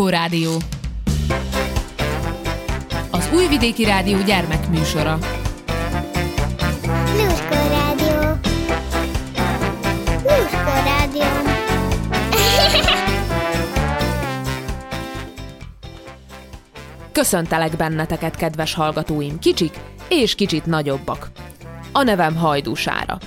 Lúskó 0.00 0.18
Rádió 0.18 0.56
Az 3.10 3.30
Újvidéki 3.34 3.84
Rádió 3.84 4.22
gyermekműsora 4.22 5.18
Lúskó 7.16 7.54
Rádió 7.68 8.18
Lúskó 10.22 10.72
Rádió 10.84 11.22
Köszöntelek 17.12 17.76
benneteket, 17.76 18.36
kedves 18.36 18.74
hallgatóim, 18.74 19.38
kicsik 19.38 19.80
és 20.08 20.34
kicsit 20.34 20.66
nagyobbak. 20.66 21.30
A 21.92 22.02
nevem 22.02 22.36
Hajdúsára. 22.36 23.18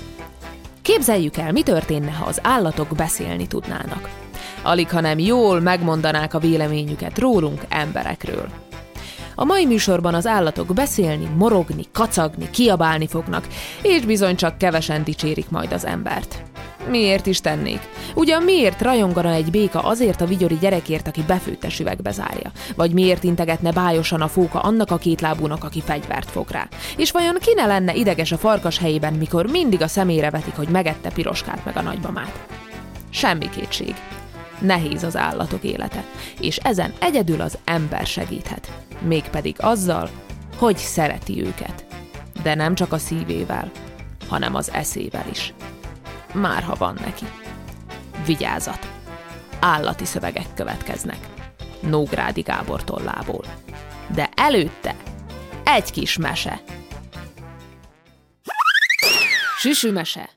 Képzeljük 0.82 1.38
el, 1.38 1.52
mi 1.52 1.64
történne, 1.64 2.12
ha 2.12 2.26
az 2.26 2.40
állatok 2.44 2.88
beszélni 2.96 3.48
tudnának. 3.48 4.23
Alig, 4.64 4.90
hanem 4.90 5.20
jól 5.20 5.60
megmondanák 5.60 6.34
a 6.34 6.40
véleményüket 6.40 7.20
rólunk, 7.20 7.62
emberekről. 7.70 8.48
A 9.36 9.44
mai 9.44 9.66
műsorban 9.66 10.14
az 10.14 10.28
állatok 10.28 10.74
beszélni, 10.74 11.30
morogni, 11.38 11.84
kacagni, 11.92 12.50
kiabálni 12.50 13.08
fognak, 13.08 13.48
és 13.82 14.06
bizony 14.06 14.36
csak 14.36 14.58
kevesen 14.58 15.04
dicsérik 15.04 15.50
majd 15.50 15.74
az 15.74 15.86
embert. 15.86 16.44
Miért 16.90 17.26
is 17.26 17.42
tennék? 17.42 17.80
Ugyan 18.16 18.44
miért 18.44 18.82
rajongana 18.82 19.32
egy 19.32 19.52
béka 19.52 19.80
azért 19.80 20.22
a 20.22 20.26
vigyori 20.26 20.58
gyerekért, 20.60 21.08
aki 21.08 21.24
befőttes 21.28 21.80
üvegbe 21.80 22.12
zárja? 22.12 22.52
Vagy 22.76 22.94
miért 22.94 23.24
integetne 23.24 23.72
bájosan 23.72 24.22
a 24.22 24.28
fóka 24.28 24.60
annak 24.60 24.92
a 24.92 24.98
kétlábúnak, 24.98 25.64
aki 25.64 25.82
fegyvert 25.82 26.32
fog 26.32 26.50
rá? 26.50 26.68
És 26.98 27.12
vajon 27.12 27.38
ki 27.40 27.54
ne 27.56 27.66
lenne 27.66 27.94
ideges 27.94 28.32
a 28.32 28.38
farkas 28.38 28.78
helyében, 28.78 29.14
mikor 29.14 29.46
mindig 29.46 29.82
a 29.82 29.88
szemére 29.88 30.30
vetik, 30.30 30.56
hogy 30.56 30.68
megette 30.68 31.10
piroskát 31.10 31.66
meg 31.66 31.78
a 31.78 31.82
nagymamát? 31.82 32.46
Semmi 33.10 33.50
kétség. 33.50 33.96
Nehéz 34.60 35.04
az 35.04 35.16
állatok 35.16 35.64
élete, 35.64 36.04
és 36.40 36.58
ezen 36.58 36.94
egyedül 37.00 37.42
az 37.42 37.58
ember 37.64 38.06
segíthet. 38.06 38.72
Mégpedig 39.02 39.56
azzal, 39.60 40.10
hogy 40.58 40.78
szereti 40.78 41.46
őket. 41.46 41.86
De 42.44 42.56
nem 42.56 42.76
csak 42.76 42.94
a 42.94 42.98
szívével, 42.98 43.72
hanem 44.28 44.56
az 44.56 44.72
eszével 44.72 45.26
is 45.32 45.54
már 46.34 46.64
ha 46.64 46.76
van 46.76 46.98
neki. 47.02 47.26
Vigyázat! 48.26 48.92
Állati 49.60 50.06
szövegek 50.06 50.54
következnek. 50.56 51.18
Nógrádi 51.80 52.42
Gábor 52.42 52.84
tollából. 52.84 53.46
De 54.08 54.30
előtte 54.36 54.96
egy 55.64 55.92
kis 55.92 56.18
mese. 56.18 56.62
Süsű 59.58 59.92
mese. 59.92 60.30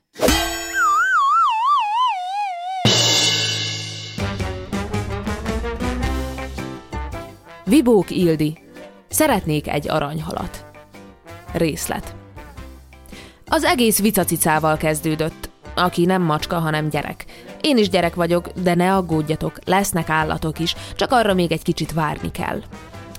Vibók 7.67 8.11
Ildi. 8.11 8.57
Szeretnék 9.09 9.67
egy 9.67 9.89
aranyhalat. 9.89 10.65
Részlet. 11.53 12.15
Az 13.45 13.63
egész 13.63 14.01
vicacicával 14.01 14.77
kezdődött, 14.77 15.49
aki 15.75 16.05
nem 16.05 16.21
macska, 16.21 16.59
hanem 16.59 16.89
gyerek. 16.89 17.25
Én 17.61 17.77
is 17.77 17.89
gyerek 17.89 18.15
vagyok, 18.15 18.49
de 18.49 18.75
ne 18.75 18.95
aggódjatok, 18.95 19.59
lesznek 19.65 20.09
állatok 20.09 20.59
is, 20.59 20.75
csak 20.95 21.11
arra 21.11 21.33
még 21.33 21.51
egy 21.51 21.61
kicsit 21.61 21.93
várni 21.93 22.31
kell. 22.31 22.61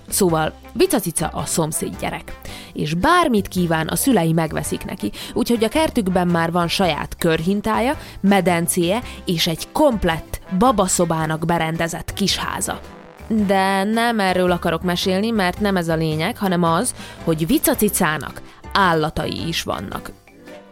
Szóval 0.09 0.53
Vicacica 0.73 1.27
a 1.27 1.45
szomszéd 1.45 1.97
gyerek, 2.01 2.41
és 2.73 2.95
bármit 2.95 3.49
kíván, 3.49 3.89
a 3.89 3.97
szülei 3.97 4.33
megveszik 4.33 4.85
neki, 4.85 5.13
úgyhogy 5.35 5.65
a 5.65 5.69
kertükben 5.69 6.27
már 6.27 6.53
van 6.53 6.69
saját 6.69 7.17
körhintája, 7.19 7.99
medencéje 8.21 9.03
és 9.25 9.47
egy 9.47 9.69
komplett 9.73 10.41
babaszobának 10.59 11.45
berendezett 11.45 12.13
kisháza. 12.13 12.81
De 13.29 13.85
nem 13.85 14.21
erről 14.21 14.51
akarok 14.51 14.83
mesélni, 14.83 15.31
mert 15.31 15.61
nem 15.61 15.77
ez 15.77 15.89
a 15.89 15.97
lényeg, 15.97 16.37
hanem 16.37 16.63
az, 16.63 16.95
hogy 17.25 17.47
Vicacicának 17.47 18.43
állatai 18.73 19.49
is 19.49 19.63
vannak. 19.63 20.11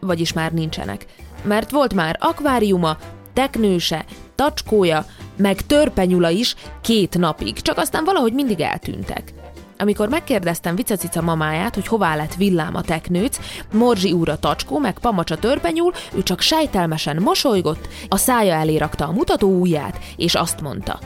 Vagyis 0.00 0.32
már 0.32 0.52
nincsenek 0.52 1.06
mert 1.46 1.70
volt 1.70 1.94
már 1.94 2.16
akváriuma, 2.20 2.96
teknőse, 3.32 4.04
tacskója, 4.34 5.04
meg 5.36 5.60
törpenyula 5.60 6.30
is 6.30 6.54
két 6.80 7.18
napig, 7.18 7.60
csak 7.60 7.78
aztán 7.78 8.04
valahogy 8.04 8.32
mindig 8.32 8.60
eltűntek. 8.60 9.32
Amikor 9.78 10.08
megkérdeztem 10.08 10.76
Vicacica 10.76 11.22
mamáját, 11.22 11.74
hogy 11.74 11.86
hová 11.86 12.16
lett 12.16 12.34
villám 12.34 12.74
a 12.74 12.82
teknőc, 12.82 13.38
Morzsi 13.72 14.12
úr 14.12 14.28
a 14.28 14.38
tacskó, 14.38 14.78
meg 14.78 14.98
Pamacsa 14.98 15.38
törpenyul, 15.38 15.92
ő 16.14 16.22
csak 16.22 16.40
sejtelmesen 16.40 17.16
mosolygott, 17.22 17.88
a 18.08 18.16
szája 18.16 18.54
elé 18.54 18.76
rakta 18.76 19.06
a 19.06 19.12
mutató 19.12 19.60
ujját, 19.60 19.98
és 20.16 20.34
azt 20.34 20.60
mondta. 20.60 20.98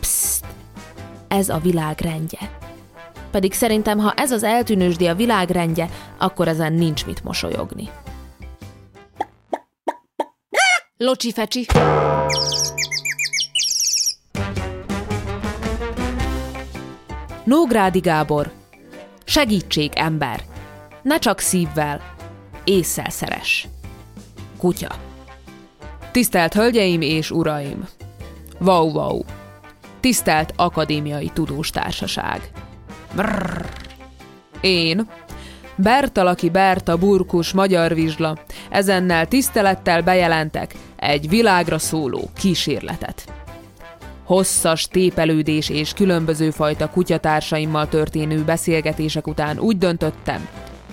Psst, 0.00 0.44
ez 1.28 1.48
a 1.48 1.58
világ 1.58 2.00
rendje. 2.00 2.58
Pedig 3.30 3.52
szerintem, 3.52 3.98
ha 3.98 4.12
ez 4.16 4.30
az 4.30 4.42
eltűnősdi 4.42 5.06
a 5.06 5.14
világ 5.14 5.50
rendje, 5.50 5.88
akkor 6.18 6.48
ezen 6.48 6.72
nincs 6.72 7.06
mit 7.06 7.24
mosolyogni. 7.24 7.88
Locsi 10.96 11.32
fecsi. 11.32 11.66
Nógrádi 17.44 17.98
Gábor. 17.98 18.52
Segítség, 19.24 19.92
ember. 19.94 20.42
Ne 21.02 21.18
csak 21.18 21.38
szívvel, 21.38 22.14
észszel 22.64 23.10
szeres. 23.10 23.68
Kutya. 24.56 24.94
Tisztelt 26.10 26.54
Hölgyeim 26.54 27.00
és 27.00 27.30
Uraim! 27.30 27.88
Wow, 28.60 28.92
wow! 28.92 29.20
Tisztelt 30.08 30.52
Akadémiai 30.56 31.30
Tudós 31.34 31.70
Társaság! 31.70 32.50
Én, 34.60 35.08
Bertalaki 35.76 36.50
Berta 36.50 36.96
Burkus 36.96 37.52
Magyar 37.52 37.94
Vizsla, 37.94 38.38
ezennel 38.70 39.26
tisztelettel 39.26 40.02
bejelentek 40.02 40.74
egy 40.96 41.28
világra 41.28 41.78
szóló 41.78 42.30
kísérletet. 42.34 43.32
Hosszas 44.24 44.88
tépelődés 44.88 45.68
és 45.68 45.92
különböző 45.92 46.50
fajta 46.50 46.90
kutyatársaimmal 46.90 47.88
történő 47.88 48.44
beszélgetések 48.44 49.26
után 49.26 49.58
úgy 49.58 49.78
döntöttem, 49.78 50.48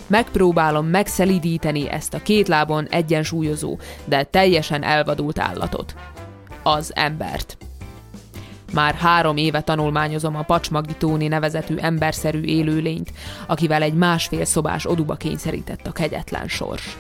megpróbálom 0.08 0.86
megszelidíteni 0.86 1.90
ezt 1.90 2.14
a 2.14 2.22
két 2.22 2.48
lábon 2.48 2.88
egyensúlyozó, 2.90 3.78
de 4.06 4.24
teljesen 4.24 4.84
elvadult 4.84 5.40
állatot. 5.40 5.96
Az 6.64 6.92
embert. 6.96 7.58
Már 8.76 8.96
három 8.96 9.38
éve 9.38 9.62
tanulmányozom 9.62 10.36
a 10.36 10.42
Pacsmagi 10.42 10.94
Tóni 10.98 11.28
nevezetű 11.28 11.76
emberszerű 11.78 12.42
élőlényt, 12.42 13.12
akivel 13.48 13.82
egy 13.82 13.94
másfél 13.94 14.46
szobás 14.46 14.86
oduba 14.86 15.16
kényszerített 15.16 15.88
a 15.88 15.92
kegyetlen 15.92 16.48
sors. 16.48 16.98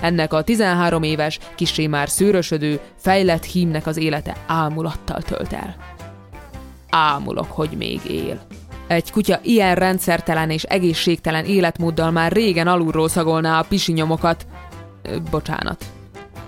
Ennek 0.00 0.32
a 0.32 0.42
13 0.42 1.02
éves, 1.02 1.38
kisé 1.54 1.86
már 1.86 2.08
szőrösödő, 2.08 2.80
fejlett 2.96 3.44
hímnek 3.44 3.86
az 3.86 3.96
élete 3.96 4.36
ámulattal 4.46 5.22
tölt 5.22 5.52
el. 5.52 5.76
Ámulok, 6.90 7.52
hogy 7.52 7.70
még 7.70 8.00
él. 8.08 8.40
Egy 8.86 9.10
kutya 9.10 9.38
ilyen 9.42 9.74
rendszertelen 9.74 10.50
és 10.50 10.62
egészségtelen 10.62 11.44
életmóddal 11.44 12.10
már 12.10 12.32
régen 12.32 12.66
alulról 12.66 13.08
szagolná 13.08 13.58
a 13.58 13.64
pisinyomokat. 13.68 14.46
Bocsánat, 15.30 15.84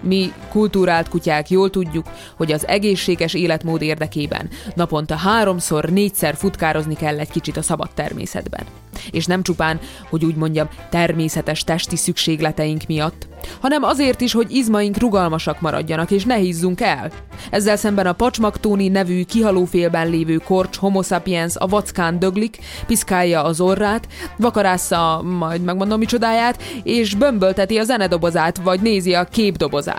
mi, 0.04 0.32
kultúrált 0.50 1.09
kutyák 1.09 1.50
jól 1.50 1.70
tudjuk, 1.70 2.06
hogy 2.37 2.53
az 2.53 2.66
egészséges 2.66 3.34
életmód 3.34 3.82
érdekében 3.82 4.48
naponta 4.75 5.16
háromszor, 5.16 5.84
négyszer 5.84 6.34
futkározni 6.37 6.94
kell 6.94 7.19
egy 7.19 7.31
kicsit 7.31 7.56
a 7.56 7.62
szabad 7.62 7.91
természetben. 7.94 8.64
És 9.10 9.26
nem 9.26 9.43
csupán, 9.43 9.81
hogy 10.10 10.25
úgy 10.25 10.37
mondjam, 10.37 10.69
természetes 10.91 11.64
testi 11.64 11.97
szükségleteink 11.97 12.87
miatt, 12.87 13.26
hanem 13.60 13.82
azért 13.82 14.20
is, 14.20 14.32
hogy 14.32 14.50
izmaink 14.50 14.98
rugalmasak 14.98 15.60
maradjanak 15.60 16.10
és 16.10 16.25
ne 16.25 16.34
hízzunk 16.34 16.81
el. 16.81 17.11
Ezzel 17.50 17.76
szemben 17.76 18.06
a 18.06 18.12
pacsmaktóni 18.12 18.88
nevű 18.88 19.25
kihalófélben 19.25 20.08
lévő 20.08 20.37
korcs 20.37 20.76
homo 20.76 21.02
sapiens 21.02 21.56
a 21.56 21.67
vackán 21.67 22.19
döglik, 22.19 22.58
piszkálja 22.87 23.44
az 23.44 23.61
orrát, 23.61 24.08
vakarásza, 24.37 25.23
majd 25.23 25.62
megmondom 25.62 25.99
micsodáját, 25.99 26.62
és 26.82 27.14
bömbölteti 27.14 27.78
a 27.78 27.84
zenedobozát, 27.84 28.58
vagy 28.58 28.81
nézi 28.81 29.14
a 29.14 29.25
képdobozát. 29.25 29.94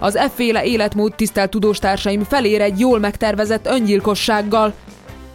Az 0.00 0.16
efféle 0.16 0.64
életmód 0.64 1.14
tisztelt 1.14 1.50
tudóstársaim 1.50 2.22
felér 2.22 2.60
egy 2.60 2.78
jól 2.78 2.98
megtervezett 2.98 3.66
öngyilkossággal. 3.66 4.74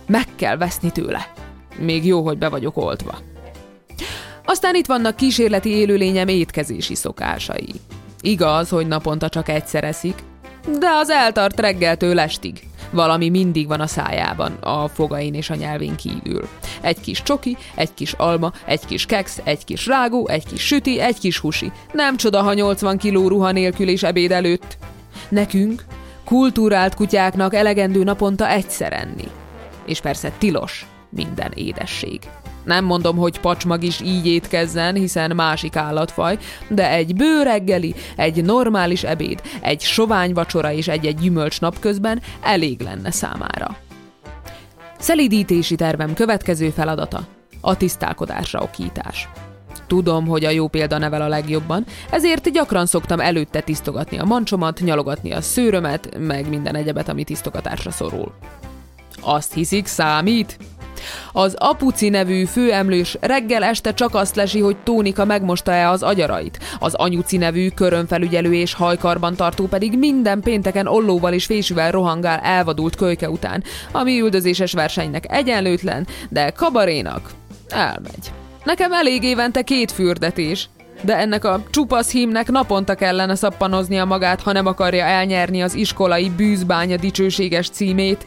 Meg 0.08 0.26
kell 0.36 0.58
veszni 0.58 0.92
tőle. 0.92 1.34
Még 1.78 2.06
jó, 2.06 2.24
hogy 2.24 2.38
be 2.38 2.50
vagyok 2.50 2.78
oltva. 2.78 3.18
Aztán 4.46 4.76
itt 4.76 4.86
vannak 4.86 5.16
kísérleti 5.16 5.70
élőlényem 5.70 6.28
étkezési 6.28 6.96
szokásai. 6.96 7.74
Igaz, 8.22 8.70
hogy 8.70 8.88
naponta 8.88 9.30
csak 9.30 9.50
egyszer 9.50 9.84
eszik, 9.84 10.24
de 10.80 10.88
az 10.90 11.10
eltart 11.10 11.60
reggeltől 11.60 12.20
estig. 12.20 12.60
Valami 12.92 13.30
mindig 13.30 13.68
van 13.68 13.80
a 13.80 13.88
szájában, 13.88 14.52
a 14.52 14.88
fogain 14.88 15.34
és 15.34 15.50
a 15.50 15.56
nyelvén 15.56 15.96
kívül. 15.96 16.48
Egy 16.82 17.00
kis 17.00 17.24
csoki, 17.24 17.58
egy 17.76 17.94
kis 17.94 18.14
alma, 18.14 18.52
egy 18.66 18.86
kis 18.86 19.06
keks, 19.06 19.38
egy 19.44 19.66
kis 19.66 19.86
rágó, 19.86 20.28
egy 20.28 20.46
kis 20.46 20.66
süti, 20.66 21.00
egy 21.00 21.20
kis 21.20 21.38
husi. 21.38 21.72
Nem 21.94 22.18
csoda, 22.18 22.42
ha 22.42 22.54
80 22.54 22.98
kiló 22.98 23.28
ruha 23.28 23.52
nélkül 23.52 23.88
és 23.88 24.04
ebéd 24.04 24.32
előtt. 24.32 24.78
Nekünk, 25.30 25.86
kultúrált 26.26 26.96
kutyáknak 26.96 27.54
elegendő 27.54 28.04
naponta 28.04 28.50
egyszer 28.50 28.94
enni. 28.94 29.28
és 29.86 30.02
persze 30.02 30.32
tilos 30.38 30.86
minden 31.10 31.52
édesség. 31.56 32.20
Nem 32.64 32.86
mondom, 32.86 33.18
hogy 33.18 33.40
pacsmag 33.40 33.84
is 33.84 34.02
így 34.02 34.28
étkezzen, 34.28 34.96
hiszen 34.96 35.36
másik 35.36 35.76
állatfaj, 35.76 36.38
de 36.68 36.92
egy 36.92 37.16
bő 37.16 37.44
reggeli, 37.44 37.96
egy 38.16 38.44
normális 38.44 39.04
ebéd, 39.04 39.42
egy 39.62 39.82
sovány 39.82 40.34
vacsora 40.34 40.72
és 40.72 40.88
egy-egy 40.88 41.18
gyümölcs 41.18 41.62
napközben 41.62 42.22
elég 42.42 42.82
lenne 42.82 43.12
számára. 43.12 43.78
Szelidítési 45.00 45.76
tervem 45.76 46.14
következő 46.14 46.70
feladata 46.70 47.28
a 47.62 47.78
tisztálkodásra 47.78 48.62
okítás. 48.62 49.30
Tudom, 49.88 50.28
hogy 50.28 50.46
a 50.46 50.50
jó 50.50 50.68
példa 50.68 50.98
nevel 50.98 51.22
a 51.22 51.28
legjobban, 51.28 51.86
ezért 52.12 52.52
gyakran 52.52 52.86
szoktam 52.86 53.20
előtte 53.20 53.62
tisztogatni 53.62 54.20
a 54.20 54.26
mancsomat, 54.26 54.80
nyalogatni 54.80 55.32
a 55.32 55.42
szőrömet, 55.42 56.18
meg 56.20 56.50
minden 56.50 56.76
egyebet, 56.76 57.10
ami 57.10 57.24
tisztogatásra 57.24 57.92
szorul. 57.92 58.34
Azt 59.22 59.54
hiszik, 59.54 59.86
számít? 59.86 60.58
Az 61.32 61.56
Apuci 61.58 62.10
nevű 62.10 62.46
főemlős 62.46 63.18
reggel 63.22 63.64
este 63.64 63.94
csak 63.94 64.16
azt 64.16 64.36
lesi, 64.36 64.60
hogy 64.60 64.78
Tónika 64.84 65.26
megmosta-e 65.26 65.90
az 65.90 66.04
agyarait. 66.04 66.60
Az 66.80 66.94
Anyuci 66.94 67.38
nevű 67.38 67.70
körönfelügyelő 67.70 68.54
és 68.54 68.74
hajkarban 68.74 69.36
tartó 69.36 69.66
pedig 69.66 69.98
minden 69.98 70.42
pénteken 70.42 70.88
ollóval 70.88 71.34
és 71.34 71.46
fésűvel 71.46 71.92
rohangál 71.92 72.40
elvadult 72.40 72.96
kölyke 72.96 73.30
után, 73.30 73.64
ami 73.92 74.22
üldözéses 74.22 74.74
versenynek 74.74 75.26
egyenlőtlen, 75.32 76.08
de 76.30 76.50
kabarénak 76.50 77.30
elmegy. 77.70 78.32
Nekem 78.64 78.94
elég 78.94 79.24
évente 79.24 79.62
két 79.62 79.92
fürdetés. 79.92 80.70
De 81.04 81.18
ennek 81.18 81.46
a 81.46 81.64
csupasz 81.70 82.12
hímnek 82.12 82.50
naponta 82.52 82.96
kellene 82.96 83.36
szappanoznia 83.36 84.06
magát, 84.06 84.42
ha 84.42 84.52
nem 84.52 84.66
akarja 84.66 85.04
elnyerni 85.04 85.62
az 85.62 85.74
iskolai 85.74 86.30
bűzbánya 86.30 86.98
dicsőséges 86.98 87.70
címét. 87.70 88.26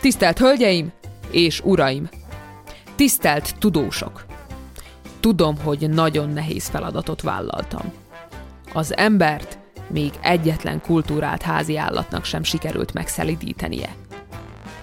Tisztelt 0.00 0.38
Hölgyeim 0.38 0.92
és 1.30 1.60
Uraim! 1.64 2.08
Tisztelt 2.96 3.54
tudósok! 3.58 4.26
Tudom, 5.20 5.58
hogy 5.58 5.90
nagyon 5.90 6.28
nehéz 6.28 6.68
feladatot 6.68 7.22
vállaltam. 7.22 7.92
Az 8.72 8.96
embert 8.96 9.58
még 9.90 10.12
egyetlen 10.20 10.80
kultúrált 10.80 11.42
házi 11.42 11.76
állatnak 11.76 12.24
sem 12.24 12.42
sikerült 12.42 12.92
megszelidítenie. 12.92 13.94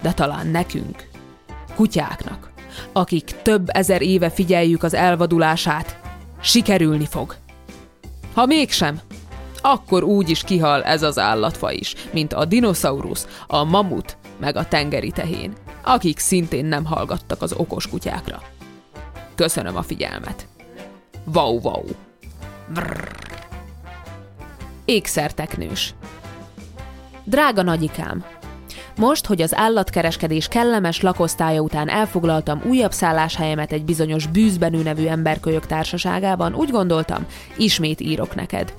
De 0.02 0.14
talán 0.14 0.48
nekünk, 0.48 1.10
kutyáknak, 1.76 2.52
akik 2.94 3.42
több 3.42 3.68
ezer 3.68 4.02
éve 4.02 4.30
figyeljük 4.30 4.84
az 4.84 4.94
elvadulását, 4.94 6.00
sikerülni 6.42 7.06
fog. 7.06 7.36
Ha 8.34 8.46
mégsem, 8.46 9.00
akkor 9.62 10.04
úgy 10.04 10.30
is 10.30 10.44
kihal 10.44 10.84
ez 10.84 11.04
az 11.04 11.20
állatfa 11.20 11.72
is, 11.72 11.96
mint 12.14 12.34
a 12.34 12.46
dinoszaurusz, 12.46 13.28
a 13.48 13.64
mamut, 13.64 14.18
meg 14.40 14.56
a 14.56 14.68
tengeri 14.68 15.12
tehén, 15.12 15.54
akik 15.86 16.20
szintén 16.20 16.66
nem 16.66 16.86
hallgattak 16.86 17.42
az 17.42 17.54
okos 17.54 17.88
kutyákra. 17.88 18.42
Köszönöm 19.36 19.76
a 19.76 19.82
figyelmet. 19.82 20.48
Wow. 21.34 21.84
Brrr. 22.74 23.16
Ékszerteknős. 24.86 25.94
Drága 27.24 27.62
nagyikám, 27.62 28.26
most, 28.98 29.26
hogy 29.26 29.42
az 29.42 29.56
állatkereskedés 29.56 30.48
kellemes 30.48 31.02
lakosztálya 31.02 31.62
után 31.62 31.90
elfoglaltam 31.90 32.62
újabb 32.66 32.92
szálláshelyemet 32.92 33.72
egy 33.72 33.86
bizonyos 33.86 34.28
bűzbenő 34.28 34.84
nevű 34.84 35.06
emberkölyök 35.06 35.66
társaságában, 35.66 36.56
úgy 36.56 36.70
gondoltam, 36.70 37.26
ismét 37.58 38.02
írok 38.02 38.36
neked. 38.36 38.74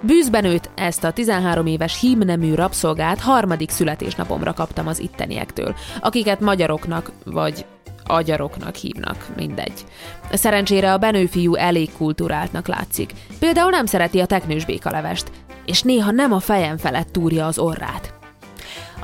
Bűzbenőt, 0.00 0.70
ezt 0.74 1.04
a 1.04 1.12
13 1.12 1.66
éves 1.66 2.00
hímnemű 2.00 2.54
rabszolgát 2.54 3.20
harmadik 3.20 3.70
születésnapomra 3.70 4.52
kaptam 4.52 4.86
az 4.86 4.98
itteniektől, 4.98 5.74
akiket 6.00 6.40
magyaroknak, 6.40 7.12
vagy 7.24 7.64
agyaroknak 8.04 8.74
hívnak, 8.74 9.26
mindegy. 9.36 9.84
Szerencsére 10.32 10.92
a 10.92 10.98
benőfiú 10.98 11.54
elég 11.54 11.92
kulturáltnak 11.92 12.68
látszik. 12.68 13.12
Például 13.38 13.70
nem 13.70 13.86
szereti 13.86 14.20
a 14.20 14.26
teknős 14.26 14.64
békalevest, 14.64 15.30
és 15.66 15.82
néha 15.82 16.10
nem 16.10 16.32
a 16.32 16.40
fejem 16.40 16.76
felett 16.76 17.08
túrja 17.12 17.46
az 17.46 17.58
orrát. 17.58 18.19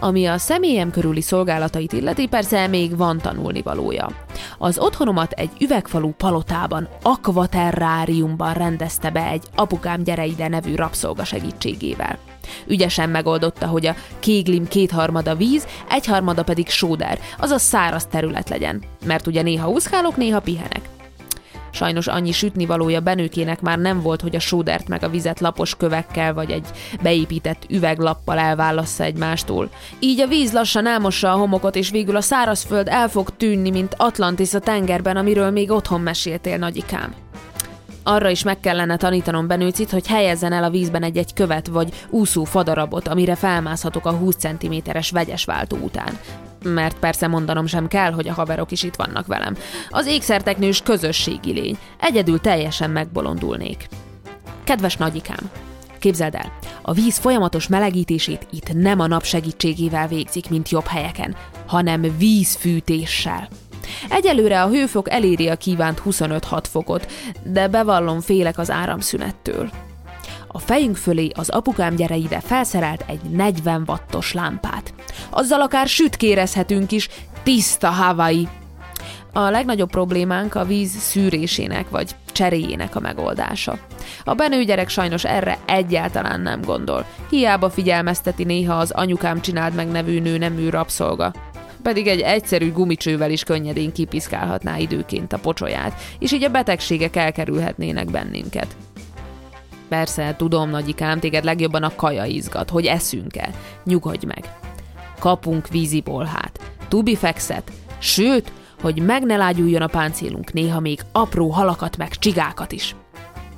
Ami 0.01 0.27
a 0.27 0.39
személyem 0.39 0.91
körüli 0.91 1.21
szolgálatait 1.21 1.93
illeti, 1.93 2.27
persze 2.27 2.67
még 2.67 2.97
van 2.97 3.19
tanulnivalója. 3.19 4.09
Az 4.59 4.79
otthonomat 4.79 5.33
egy 5.33 5.51
üvegfalú 5.61 6.13
palotában, 6.17 6.89
akvaterráriumban 7.03 8.55
rendezte 8.55 9.11
be 9.11 9.27
egy 9.27 9.45
apukám 9.55 10.03
gyere 10.03 10.25
ide 10.27 10.49
nevű 10.49 10.75
rabszolga 10.75 11.25
segítségével. 11.25 12.19
Ügyesen 12.67 13.09
megoldotta, 13.09 13.67
hogy 13.67 13.87
a 13.87 13.95
kéglim 14.19 14.69
kétharmada 14.69 15.35
víz, 15.35 15.67
egyharmada 15.89 16.45
pedig 16.45 16.69
sóder, 16.69 17.19
azaz 17.39 17.63
száraz 17.63 18.07
terület 18.07 18.49
legyen, 18.49 18.83
mert 19.05 19.27
ugye 19.27 19.43
néha 19.43 19.69
úszkálok, 19.69 20.17
néha 20.17 20.41
pihenek. 20.41 20.96
Sajnos 21.77 22.07
annyi 22.07 22.33
sütnivalója 22.33 23.01
benőkének 23.01 23.61
már 23.61 23.79
nem 23.79 24.01
volt, 24.01 24.21
hogy 24.21 24.37
a 24.37 24.41
sódert 24.41 24.89
meg 24.89 25.05
a 25.05 25.09
vizet 25.09 25.41
lapos 25.41 25.75
kövekkel 25.75 26.35
vagy 26.35 26.51
egy 26.51 26.67
beépített 27.03 27.67
üveglappal 27.69 28.39
elválassza 28.39 29.05
egymástól. 29.05 29.71
Így 30.01 30.21
a 30.21 30.27
víz 30.27 30.53
lassan 30.53 30.87
elmossa 30.87 31.33
a 31.33 31.37
homokot, 31.37 31.77
és 31.77 31.91
végül 31.91 32.17
a 32.17 32.21
szárazföld 32.21 32.89
el 32.89 33.09
fog 33.09 33.37
tűnni, 33.37 33.71
mint 33.71 33.95
Atlantis 33.97 34.55
a 34.55 34.59
tengerben, 34.59 35.17
amiről 35.17 35.51
még 35.51 35.71
otthon 35.71 36.01
meséltél, 36.01 36.57
nagyikám. 36.57 37.15
Arra 38.03 38.29
is 38.29 38.43
meg 38.43 38.61
kellene 38.61 38.97
tanítanom 38.97 39.47
Benőcit, 39.47 39.91
hogy 39.91 40.07
helyezzen 40.07 40.53
el 40.53 40.65
a 40.65 40.71
vízben 40.71 41.03
egy-egy 41.03 41.35
követ 41.35 41.67
vagy 41.67 41.93
úszó 42.11 42.45
fadarabot, 42.45 43.09
amire 43.09 43.35
felmászhatok 43.35 44.07
a 44.07 44.13
20 44.13 44.37
cm-es 44.37 45.11
vegyes 45.11 45.45
váltó 45.45 45.77
után 45.77 46.19
mert 46.65 46.99
persze 46.99 47.27
mondanom 47.27 47.67
sem 47.67 47.89
kell, 47.89 48.13
hogy 48.13 48.29
a 48.29 48.33
haverok 48.33 48.71
is 48.71 48.83
itt 48.83 48.95
vannak 48.95 49.27
velem. 49.27 49.57
Az 49.91 50.07
ékszerteknős 50.07 50.83
közösségi 50.83 51.53
lény. 51.53 51.79
Egyedül 52.01 52.41
teljesen 52.41 52.91
megbolondulnék. 52.91 53.89
Kedves 54.65 54.97
nagyikám, 54.97 55.51
Képzeld 55.99 56.35
el, 56.35 56.53
a 56.83 56.93
víz 56.93 57.19
folyamatos 57.19 57.69
melegítését 57.69 58.47
itt 58.51 58.73
nem 58.73 59.01
a 59.01 59.07
nap 59.07 59.25
segítségével 59.25 60.09
végzik, 60.09 60.51
mint 60.51 60.69
jobb 60.69 60.87
helyeken, 60.87 61.37
hanem 61.67 62.17
vízfűtéssel. 62.19 63.49
Egyelőre 64.09 64.63
a 64.63 64.69
hőfok 64.69 65.11
eléri 65.11 65.49
a 65.49 65.57
kívánt 65.57 66.03
25-6 66.05 66.65
fokot, 66.71 67.13
de 67.45 67.69
bevallom 67.69 68.21
félek 68.21 68.59
az 68.59 68.71
áramszünettől. 68.71 69.71
A 70.57 70.59
fejünk 70.59 70.97
fölé 70.97 71.31
az 71.35 71.49
apukám 71.49 71.95
gyere 71.95 72.17
ide 72.17 72.41
felszerelt 72.41 73.05
egy 73.07 73.21
40 73.31 73.83
wattos 73.87 74.33
lámpát. 74.33 74.95
Azzal 75.31 75.61
akár 75.61 75.89
sütkérezhetünk 75.89 76.93
is, 76.93 77.09
tiszta 77.43 77.89
Hawaii. 77.89 78.49
A 79.33 79.51
legnagyobb 79.51 79.91
problémánk 79.91 80.55
a 80.55 80.65
víz 80.65 80.91
szűrésének 80.91 81.91
vagy 81.91 82.17
cseréjének 82.33 82.97
a 82.97 83.01
megoldása. 83.01 83.79
A 84.25 84.35
benő 84.35 84.63
gyerek 84.63 84.89
sajnos 84.89 85.25
erre 85.25 85.59
egyáltalán 85.67 86.41
nem 86.41 86.61
gondol. 86.61 87.07
Hiába 87.31 87.71
figyelmezteti 87.71 88.45
néha 88.45 88.75
az 88.75 88.91
anyukám 88.91 89.41
csináld 89.41 89.75
meg 89.75 89.89
nevű 89.89 90.21
nő 90.21 90.39
nemű 90.39 90.69
rabszolga 90.69 91.33
pedig 91.83 92.07
egy 92.07 92.21
egyszerű 92.21 92.73
gumicsővel 92.73 93.31
is 93.31 93.43
könnyedén 93.43 93.93
kipiszkálhatná 93.93 94.77
időként 94.77 95.33
a 95.33 95.39
pocsolyát, 95.39 96.01
és 96.19 96.33
így 96.33 96.45
a 96.45 96.49
betegségek 96.49 97.17
elkerülhetnének 97.17 98.11
bennünket. 98.11 98.77
Persze, 99.89 100.35
tudom, 100.37 100.71
nagyikám, 100.71 101.19
téged 101.19 101.45
legjobban 101.45 101.83
a 101.83 101.95
kaja 101.95 102.25
izgat, 102.25 102.71
hogy 102.71 102.87
eszünk-e. 102.87 103.51
Nyugodj 103.85 104.27
meg. 104.27 104.59
Kapunk 105.19 105.69
vízibolhát, 105.69 106.61
tubifexet, 106.89 107.73
sőt, 107.99 108.53
hogy 108.81 109.03
meg 109.03 109.25
ne 109.25 109.37
lágyuljon 109.37 109.83
a 109.83 109.87
páncélunk, 109.87 110.53
néha 110.53 110.81
még 110.81 111.01
apró 111.13 111.49
halakat 111.49 111.97
meg 111.97 112.11
csigákat 112.11 112.73
is. 112.73 112.95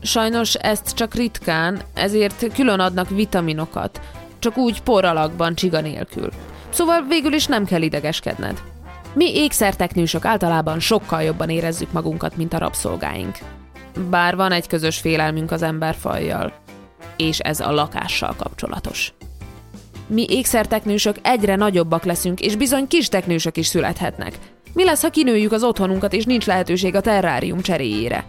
Sajnos 0.02 0.54
ezt 0.54 0.94
csak 0.94 1.14
ritkán, 1.14 1.80
ezért 1.94 2.52
külön 2.52 2.80
adnak 2.80 3.08
vitaminokat, 3.08 4.00
csak 4.38 4.56
úgy 4.56 4.82
por 4.82 5.04
alakban 5.04 5.54
csiga 5.54 5.80
nélkül. 5.80 6.28
Szóval 6.70 7.04
végül 7.08 7.32
is 7.32 7.46
nem 7.46 7.64
kell 7.64 7.82
idegeskedned. 7.82 8.62
Mi 9.14 9.34
ékszerteknősök 9.34 10.24
általában 10.24 10.80
sokkal 10.80 11.22
jobban 11.22 11.48
érezzük 11.48 11.92
magunkat, 11.92 12.36
mint 12.36 12.52
a 12.52 12.58
rabszolgáink. 12.58 13.38
Bár 14.10 14.36
van 14.36 14.52
egy 14.52 14.66
közös 14.66 14.98
félelmünk 14.98 15.50
az 15.50 15.62
emberfajjal, 15.62 16.52
és 17.16 17.38
ez 17.38 17.60
a 17.60 17.72
lakással 17.72 18.34
kapcsolatos. 18.36 19.12
Mi 20.06 20.26
ékszerteknősök 20.28 21.16
egyre 21.22 21.56
nagyobbak 21.56 22.04
leszünk, 22.04 22.40
és 22.40 22.56
bizony 22.56 22.88
kis 22.88 23.08
teknősök 23.08 23.56
is 23.56 23.66
születhetnek. 23.66 24.38
Mi 24.72 24.84
lesz, 24.84 25.02
ha 25.02 25.10
kinőjük 25.10 25.52
az 25.52 25.62
otthonunkat, 25.62 26.12
és 26.12 26.24
nincs 26.24 26.46
lehetőség 26.46 26.94
a 26.94 27.00
terrárium 27.00 27.60
cseréjére? 27.60 28.24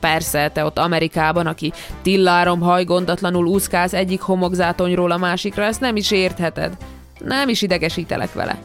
Persze, 0.00 0.50
te 0.50 0.64
ott 0.64 0.78
Amerikában, 0.78 1.46
aki 1.46 1.72
tillárom 2.02 2.60
hajgondatlanul 2.60 3.46
úszkálsz 3.46 3.92
egyik 3.92 4.20
homokzátonyról 4.20 5.10
a 5.10 5.16
másikra, 5.16 5.64
ezt 5.64 5.80
nem 5.80 5.96
is 5.96 6.10
értheted. 6.10 6.76
Nem 7.18 7.48
is 7.48 7.62
idegesítelek 7.62 8.32
vele. 8.32 8.58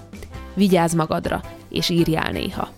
Vigyázz 0.53 0.93
magadra, 0.93 1.41
és 1.69 1.89
írjál 1.89 2.31
néha. 2.31 2.76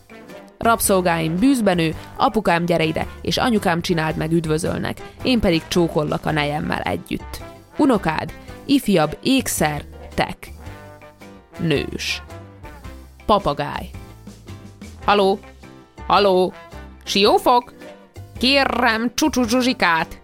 Rabszolgáim 0.60 1.36
bűzbenő, 1.36 1.96
apukám 2.18 2.66
gyere 2.66 2.84
ide, 2.84 3.08
és 3.22 3.38
anyukám 3.38 3.82
csináld 3.82 4.16
meg 4.16 4.32
üdvözölnek, 4.32 4.98
én 5.24 5.40
pedig 5.40 5.62
csókollak 5.68 6.26
a 6.26 6.32
nejemmel 6.32 6.82
együtt. 6.82 7.42
Unokád, 7.78 8.34
ifjabb 8.66 9.18
ékszer, 9.24 9.82
tek. 10.14 10.48
Nős. 11.60 12.24
papagáj. 13.26 13.90
Haló? 15.06 15.40
Haló? 16.08 16.54
Siófok? 17.04 17.74
Kérem, 18.38 19.12
csúcsú 19.16 19.44
Zsuzsikát! 19.44 20.22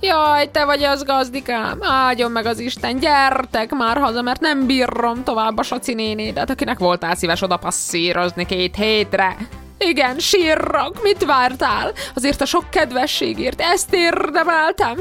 Jaj, 0.00 0.50
te 0.50 0.64
vagy 0.64 0.82
az 0.82 1.02
gazdikám, 1.04 1.78
áldjon 1.82 2.30
meg 2.30 2.46
az 2.46 2.58
Isten, 2.58 2.98
gyertek 2.98 3.70
már 3.70 3.96
haza, 3.98 4.22
mert 4.22 4.40
nem 4.40 4.66
bírom 4.66 5.24
tovább 5.24 5.58
a 5.58 5.62
Saci 5.62 5.94
nénédet, 5.94 6.50
akinek 6.50 6.78
voltál 6.78 7.14
szíves 7.14 7.42
oda 7.42 7.56
passzírozni 7.56 8.46
két 8.46 8.76
hétre. 8.76 9.36
Igen, 9.78 10.18
sírrak, 10.18 11.02
mit 11.02 11.24
vártál? 11.24 11.92
Azért 12.14 12.40
a 12.40 12.44
sok 12.44 12.70
kedvességért 12.70 13.60
ezt 13.60 13.94
érdemeltem. 13.94 14.96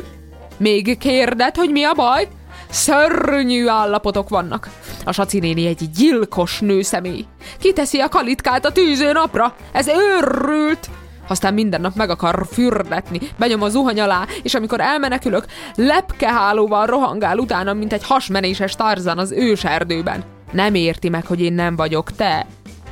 Még 0.58 0.98
kérded, 0.98 1.56
hogy 1.56 1.70
mi 1.70 1.84
a 1.84 1.94
baj? 1.94 2.28
Szörnyű 2.70 3.68
állapotok 3.68 4.30
vannak. 4.30 4.70
A 5.06 5.12
Saci 5.12 5.40
néni 5.40 5.66
egy 5.66 5.90
gyilkos 5.96 6.60
nőszemély. 6.60 7.26
Kiteszi 7.60 8.00
a 8.00 8.10
kalitkát 8.10 8.66
a 8.66 8.72
tűző 8.72 9.12
napra. 9.12 9.56
Ez 9.72 9.88
őrült. 9.88 10.90
Aztán 11.28 11.54
minden 11.54 11.82
nap 11.82 11.96
meg 11.96 12.10
akar 12.10 12.48
fürdetni, 12.52 13.20
benyom 13.38 13.62
a 13.62 13.70
zuhany 13.70 14.00
alá, 14.00 14.26
és 14.44 14.54
amikor 14.54 14.80
elmenekülök, 14.82 15.46
lepkehálóval 15.76 16.86
rohangál 16.86 17.38
utána, 17.38 17.74
mint 17.74 17.94
egy 17.94 18.04
hasmenéses 18.04 18.76
tarzan 18.76 19.18
az 19.18 19.32
őserdőben. 19.32 20.24
Nem 20.52 20.76
érti 20.76 21.10
meg, 21.10 21.26
hogy 21.26 21.42
én 21.42 21.54
nem 21.54 21.76
vagyok 21.76 22.12
te. 22.12 22.46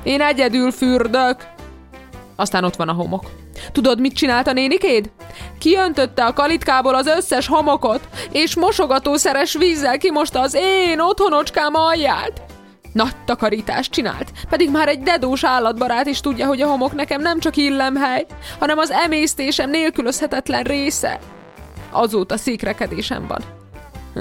Én 0.03 0.21
egyedül 0.21 0.71
fürdök. 0.71 1.52
Aztán 2.35 2.63
ott 2.63 2.75
van 2.75 2.89
a 2.89 2.93
homok. 2.93 3.31
Tudod, 3.71 3.99
mit 3.99 4.15
csinált 4.15 4.47
a 4.47 4.53
nénikéd? 4.53 5.11
Kiöntötte 5.59 6.25
a 6.25 6.33
kalitkából 6.33 6.95
az 6.95 7.07
összes 7.07 7.47
homokot, 7.47 8.07
és 8.31 8.55
mosogatószeres 8.55 9.53
vízzel 9.53 9.97
kimosta 9.97 10.39
az 10.39 10.53
én 10.59 10.99
otthonocskám 10.99 11.75
alját. 11.75 12.41
Nagy 12.93 13.15
takarítást 13.25 13.91
csinált, 13.91 14.31
pedig 14.49 14.71
már 14.71 14.87
egy 14.87 14.99
dedós 14.99 15.43
állatbarát 15.43 16.05
is 16.05 16.19
tudja, 16.19 16.47
hogy 16.47 16.61
a 16.61 16.67
homok 16.67 16.93
nekem 16.93 17.21
nem 17.21 17.39
csak 17.39 17.55
illemhely, 17.55 18.25
hanem 18.59 18.77
az 18.77 18.91
emésztésem 18.91 19.69
nélkülözhetetlen 19.69 20.63
része. 20.63 21.19
Azóta 21.91 22.37
székrekedésem 22.37 23.27
van. 23.27 23.41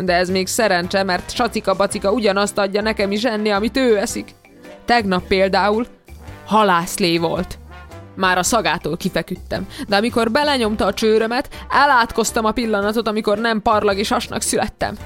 De 0.04 0.14
ez 0.14 0.30
még 0.30 0.46
szerencse, 0.46 1.02
mert 1.02 1.34
sacika-bacika 1.34 2.12
ugyanazt 2.12 2.58
adja 2.58 2.82
nekem 2.82 3.12
is 3.12 3.24
enni, 3.24 3.50
amit 3.50 3.76
ő 3.76 3.98
eszik. 3.98 4.34
Tegnap 4.84 5.26
például 5.26 5.86
halászlé 6.46 7.18
volt. 7.18 7.58
Már 8.14 8.38
a 8.38 8.42
szagától 8.42 8.96
kifeküdtem, 8.96 9.66
de 9.88 9.96
amikor 9.96 10.30
belenyomta 10.30 10.86
a 10.86 10.94
csőrömet, 10.94 11.48
elátkoztam 11.70 12.44
a 12.44 12.52
pillanatot, 12.52 13.08
amikor 13.08 13.38
nem 13.38 13.62
parlagi 13.62 14.02
sasnak 14.02 14.42
születtem. 14.42 14.96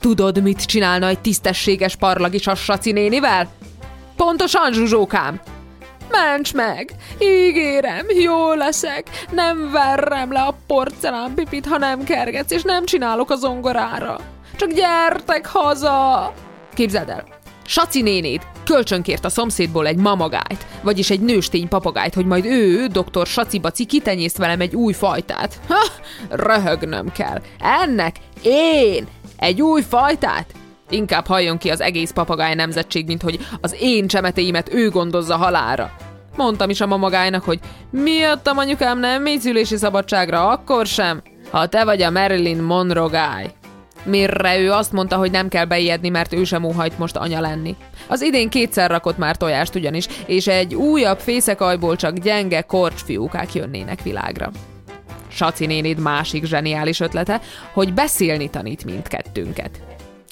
Tudod, 0.00 0.42
mit 0.42 0.64
csinálna 0.64 1.06
egy 1.06 1.20
tisztességes 1.20 1.96
parlagi 1.96 2.38
sassaci 2.38 2.92
nénivel? 2.92 3.48
Pontosan, 4.16 4.72
zsuzsókám! 4.72 5.40
Ments 6.10 6.54
meg! 6.54 6.92
Ígérem, 7.18 8.06
jó 8.08 8.52
leszek! 8.52 9.26
Nem 9.30 9.70
verrem 9.70 10.32
le 10.32 10.40
a 10.40 10.54
porcelánpipit, 10.66 11.66
ha 11.66 11.78
nem 11.78 12.04
kergetsz, 12.04 12.52
és 12.52 12.62
nem 12.62 12.84
csinálok 12.84 13.30
a 13.30 13.36
zongorára. 13.36 14.20
Csak 14.56 14.72
gyertek 14.72 15.46
haza! 15.46 16.32
Képzeld 16.74 17.08
el, 17.08 17.24
Saci 17.66 18.02
nénéd 18.02 18.40
kölcsönkért 18.68 19.24
a 19.24 19.28
szomszédból 19.28 19.86
egy 19.86 19.96
mamagájt, 19.96 20.66
vagyis 20.82 21.10
egy 21.10 21.20
nőstény 21.20 21.68
papagájt, 21.68 22.14
hogy 22.14 22.26
majd 22.26 22.44
ő, 22.44 22.86
doktor 22.86 23.26
Saci-baci 23.26 23.84
kitenyészt 23.84 24.36
velem 24.36 24.60
egy 24.60 24.74
új 24.74 24.92
fajtát. 24.92 25.60
Ha, 25.68 25.86
röhögnöm 26.30 27.12
kell. 27.12 27.42
Ennek 27.58 28.16
én 28.42 29.06
egy 29.36 29.62
új 29.62 29.82
fajtát? 29.82 30.54
Inkább 30.90 31.26
halljon 31.26 31.58
ki 31.58 31.70
az 31.70 31.80
egész 31.80 32.10
papagáj 32.10 32.54
nemzetség, 32.54 33.06
mint 33.06 33.22
hogy 33.22 33.38
az 33.60 33.76
én 33.80 34.06
csemetéimet 34.06 34.74
ő 34.74 34.88
gondozza 34.88 35.36
halára. 35.36 35.90
Mondtam 36.36 36.70
is 36.70 36.80
a 36.80 36.86
mamagájnak, 36.86 37.44
hogy 37.44 37.58
miattam 37.90 38.58
anyukám 38.58 38.98
nem 38.98 39.22
mégy 39.22 39.64
szabadságra, 39.64 40.48
akkor 40.48 40.86
sem, 40.86 41.22
ha 41.50 41.66
te 41.66 41.84
vagy 41.84 42.02
a 42.02 42.10
Marilyn 42.10 42.62
Monroe 42.62 43.08
guy. 43.08 43.57
Mire 44.04 44.58
ő 44.58 44.72
azt 44.72 44.92
mondta, 44.92 45.16
hogy 45.16 45.30
nem 45.30 45.48
kell 45.48 45.64
beijedni, 45.64 46.08
mert 46.08 46.32
ő 46.32 46.44
sem 46.44 46.64
óhajt 46.64 46.98
most 46.98 47.16
anya 47.16 47.40
lenni. 47.40 47.76
Az 48.06 48.22
idén 48.22 48.48
kétszer 48.48 48.90
rakott 48.90 49.18
már 49.18 49.36
tojást 49.36 49.74
ugyanis, 49.74 50.06
és 50.26 50.46
egy 50.46 50.74
újabb 50.74 51.18
fészekajból 51.18 51.96
csak 51.96 52.18
gyenge 52.18 52.60
korcsfiúkák 52.60 53.54
jönnének 53.54 54.02
világra. 54.02 54.50
Saci 55.28 55.66
nénid 55.66 55.98
másik 55.98 56.44
zseniális 56.44 57.00
ötlete, 57.00 57.40
hogy 57.72 57.94
beszélni 57.94 58.50
tanít 58.50 58.84
mindkettőnket. 58.84 59.80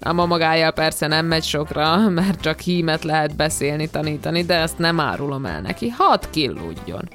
A 0.00 0.12
mamagájjal 0.12 0.72
persze 0.72 1.06
nem 1.06 1.26
megy 1.26 1.44
sokra, 1.44 2.08
mert 2.08 2.40
csak 2.40 2.60
hímet 2.60 3.04
lehet 3.04 3.36
beszélni, 3.36 3.88
tanítani, 3.88 4.42
de 4.42 4.54
ezt 4.54 4.78
nem 4.78 5.00
árulom 5.00 5.44
el 5.44 5.60
neki. 5.60 5.88
Hadd 5.88 6.20
killudjon. 6.30 7.08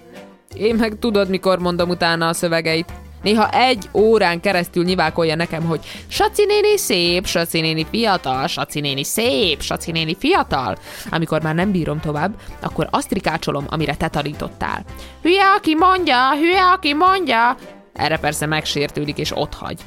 Én 0.54 0.76
meg 0.76 1.00
tudod, 1.00 1.30
mikor 1.30 1.60
mondom 1.60 1.90
utána 1.90 2.28
a 2.28 2.34
szövegeit. 2.34 2.92
Néha 3.24 3.50
egy 3.50 3.90
órán 3.94 4.40
keresztül 4.40 4.84
nyiválkolja 4.84 5.36
nekem, 5.36 5.64
hogy 5.64 5.80
Saci 6.08 6.46
néni 6.46 6.78
szép, 6.78 7.26
Saci 7.26 7.62
néni 7.62 7.86
fiatal, 7.90 8.48
Saci 8.48 8.80
néni 8.80 9.04
szép, 9.04 9.62
Saci 9.62 9.92
néni 9.92 10.16
fiatal. 10.20 10.78
Amikor 11.10 11.42
már 11.42 11.56
nem 11.56 11.72
bírom 11.72 12.00
tovább, 12.00 12.34
akkor 12.62 12.88
azt 12.92 13.12
rikácsolom, 13.12 13.66
amire 13.70 13.96
te 13.96 14.08
tanítottál. 14.08 14.84
Hülye, 15.22 15.46
aki 15.58 15.76
mondja, 15.76 16.36
hülye, 16.36 16.64
aki 16.64 16.94
mondja. 16.94 17.56
Erre 17.94 18.18
persze 18.18 18.46
megsértődik 18.46 19.18
és 19.18 19.32
ott 19.36 19.54
hagy. 19.54 19.80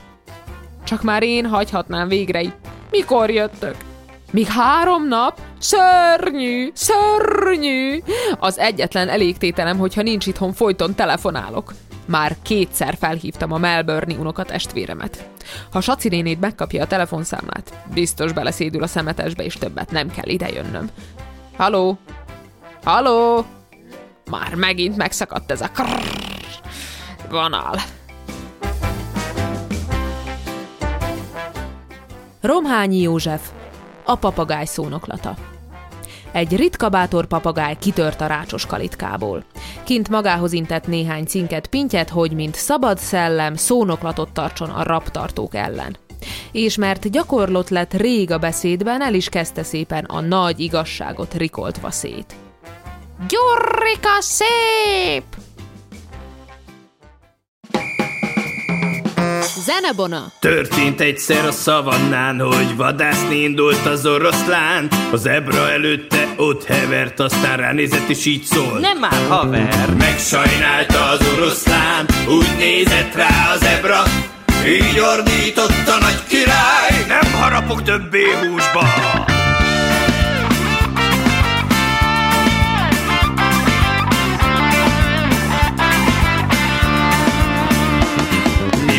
Csak 0.85 1.03
már 1.03 1.23
én 1.23 1.47
hagyhatnám 1.47 2.09
végre 2.09 2.41
itt. 2.41 2.67
Mikor 2.91 3.31
jöttök? 3.31 3.77
Még 4.31 4.47
három 4.47 5.09
nap? 5.09 5.41
Szörnyű, 5.59 6.71
szörnyű! 6.75 8.03
Az 8.39 8.59
egyetlen 8.59 9.09
elégtételem, 9.09 9.79
hogyha 9.79 10.03
nincs 10.03 10.27
itthon, 10.27 10.53
folyton 10.53 10.95
telefonálok. 10.95 11.73
Már 12.07 12.37
kétszer 12.43 12.97
felhívtam 12.99 13.53
a 13.53 13.59
Melbourne 13.59 14.15
unokatestvéremet. 14.15 15.29
Ha 15.73 15.81
Saci 15.81 16.09
nénét 16.09 16.41
megkapja 16.41 16.83
a 16.83 16.87
telefonszámát, 16.87 17.75
biztos 17.95 18.33
beleszédül 18.33 18.83
a 18.83 18.87
szemetesbe, 18.87 19.45
és 19.45 19.55
többet 19.55 19.91
nem 19.91 20.11
kell 20.11 20.29
idejönnöm. 20.29 20.91
Haló? 21.57 21.99
Haló? 22.85 23.45
Már 24.31 24.55
megint 24.55 24.97
megszakadt 24.97 25.51
ez 25.51 25.61
a 25.61 25.69
krrrr 25.69 26.25
vonal. 27.31 27.77
Romhányi 32.41 33.01
József, 33.01 33.51
a 34.05 34.15
papagáj 34.15 34.65
szónoklata. 34.65 35.54
Egy 36.35 36.57
ritka 36.57 36.89
bátor 36.89 37.27
papagáj 37.27 37.77
kitört 37.79 38.21
a 38.21 38.27
rácsos 38.27 38.67
kalitkából. 38.67 39.45
Kint 39.85 40.09
magához 40.09 40.53
intett 40.53 40.87
néhány 40.87 41.25
cinket 41.25 41.67
pintyet, 41.67 42.09
hogy 42.09 42.33
mint 42.33 42.55
szabad 42.55 42.99
szellem 42.99 43.55
szónoklatot 43.55 44.33
tartson 44.33 44.71
a 44.71 44.83
raptartók 44.83 45.55
ellen. 45.55 45.97
És 46.53 46.77
mert 46.77 47.11
gyakorlott 47.11 47.69
lett 47.69 47.95
rég 47.95 48.31
a 48.31 48.39
beszédben, 48.39 49.03
el 49.03 49.15
is 49.15 49.29
kezdte 49.29 49.63
szépen 49.63 50.05
a 50.05 50.21
nagy 50.21 50.61
igazságot 50.61 51.35
rikoltva 51.35 51.91
szét. 51.91 52.35
Gyurrika 53.29 54.21
szép! 54.21 55.44
Zenebona! 59.59 60.33
Történt 60.39 61.01
egyszer 61.01 61.45
a 61.47 61.53
szavannán, 61.53 62.41
hogy 62.41 62.77
vadászni 62.77 63.43
indult 63.43 63.87
az 63.87 64.07
oroszlán. 64.07 64.89
A 65.13 65.17
zebra 65.17 65.71
előtte 65.71 66.35
ott 66.37 66.65
hevert, 66.65 67.21
aztán 67.21 67.57
ránézett 67.57 68.09
és 68.09 68.27
így 68.27 68.43
szól. 68.43 68.79
Nem 68.79 68.99
már 68.99 69.27
haver! 69.29 69.95
Megsajnálta 69.99 71.05
az 71.05 71.21
oroszlán, 71.37 72.07
úgy 72.29 72.57
nézett 72.59 73.15
rá 73.15 73.53
a 73.55 73.57
zebra, 73.57 74.03
így 74.67 74.99
ordított 74.99 75.87
a 75.87 75.99
nagy 76.01 76.25
király, 76.29 77.05
nem 77.09 77.33
harapok 77.33 77.83
többé 77.83 78.25
húsba. 78.41 78.85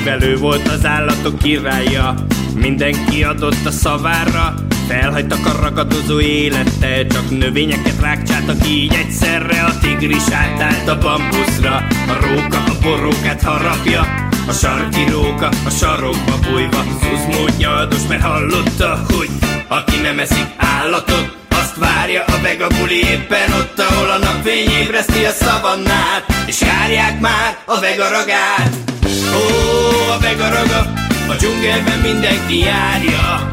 Mivel 0.05 0.23
ő 0.23 0.37
volt 0.37 0.67
az 0.67 0.85
állatok 0.85 1.39
királya, 1.39 2.15
mindenki 2.55 3.23
adott 3.23 3.65
a 3.65 3.71
szavára, 3.71 4.53
Felhagytak 4.87 5.45
a 5.45 5.61
ragadozó 5.61 6.19
élettel, 6.19 7.07
csak 7.07 7.29
növényeket 7.29 8.01
rákcsáltak 8.01 8.67
így 8.67 8.93
egyszerre. 8.93 9.63
A 9.63 9.77
tigris 9.81 10.29
átállt 10.31 10.87
a 10.87 10.97
bambuszra, 10.97 11.75
a 12.07 12.17
róka 12.21 12.57
a 12.57 12.77
borókát 12.81 13.43
harapja 13.43 14.01
A 14.47 14.51
sarki 14.51 15.03
róka 15.11 15.49
a 15.65 15.69
sarokba 15.69 16.39
bújva, 16.49 16.83
Zuzmód 17.01 17.57
nyaldos, 17.57 18.07
mert 18.09 18.21
hallotta, 18.21 19.05
hogy 19.07 19.29
aki 19.67 19.97
nem 20.01 20.19
eszik 20.19 20.47
állatot, 20.57 21.37
azt 21.49 21.75
várja 21.75 22.23
a 22.27 22.41
vegabuli 22.41 22.97
éppen 22.97 23.51
ott, 23.59 23.79
ahol 23.79 24.09
a 24.09 24.17
napfény 24.17 24.69
ébreszti 24.81 25.23
a 25.23 25.31
szavannát 25.31 26.25
És 26.45 26.61
járják 26.61 27.19
már 27.19 27.57
a 27.65 27.79
vegaragát 27.79 28.94
Ó, 29.33 30.11
a 30.11 30.19
vegaraga, 30.19 30.93
a 31.29 31.35
dzsungelben 31.35 31.99
mindenki 31.99 32.59
járja 32.59 33.47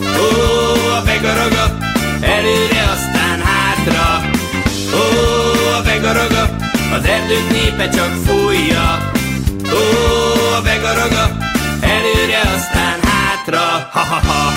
Ó, 0.00 0.28
a 0.98 1.02
vegaraga, 1.04 1.76
előre 2.20 2.82
aztán 2.92 3.40
hátra 3.40 4.28
erdők 7.08 7.50
népe 7.50 7.88
csak 7.88 8.12
fújja. 8.24 9.10
Ó, 9.72 9.78
a 10.58 10.62
vegaraga, 10.62 11.36
előre, 11.80 12.40
aztán 12.56 12.98
hátra, 13.02 13.88
ha-ha-ha. 13.92 14.52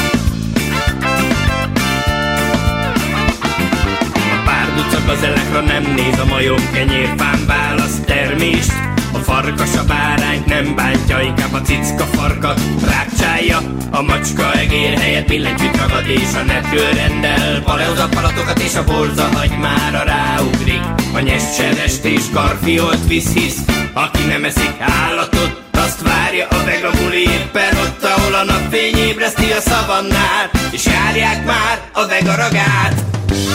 A 4.16 4.42
párduca 4.46 5.06
gazelekra 5.06 5.62
nem 5.62 5.94
néz 5.96 6.20
a 6.20 6.26
majom 6.26 6.72
kenyérfán 6.74 7.46
választ 7.48 8.06
termést, 8.06 8.74
a 8.91 8.91
farkas 9.32 9.76
a 9.76 9.84
bárányt 9.84 10.46
nem 10.46 10.76
bántja, 10.76 11.20
inkább 11.20 11.54
a 11.54 11.62
cicka 11.62 12.04
farkat 12.04 12.62
rákcsálja. 12.86 13.58
A 13.92 14.02
macska 14.02 14.54
egér 14.54 14.98
helyett 14.98 15.28
billentyűt 15.28 15.78
ragad 15.78 16.10
és 16.10 16.34
a 16.34 16.44
netről 16.44 16.92
rendel. 16.94 17.62
Paleoza 17.62 18.08
palatokat 18.10 18.60
és 18.60 18.76
a 18.76 18.84
borza 18.84 19.30
hagymára 19.34 20.04
ráugrik. 20.04 20.82
A 21.14 21.20
nyescserest 21.20 22.06
és 22.06 22.24
karfiolt 22.34 23.08
visz 23.08 23.34
hisz, 23.34 23.60
aki 23.94 24.24
nem 24.26 24.44
eszik 24.44 24.76
állatot, 24.80 25.62
azt 25.72 26.02
várja 26.02 26.48
a 26.48 26.64
vegabuli 26.66 27.22
éppen 27.22 27.78
ott, 27.84 28.04
ahol 28.04 28.34
a 28.34 28.44
napfény 28.44 28.98
ébreszti 28.98 29.52
a 29.52 29.62
szavannát, 29.62 30.50
és 30.72 30.86
járják 30.86 31.46
már 31.46 31.80
a 31.94 32.08
vegaragát. 32.08 33.04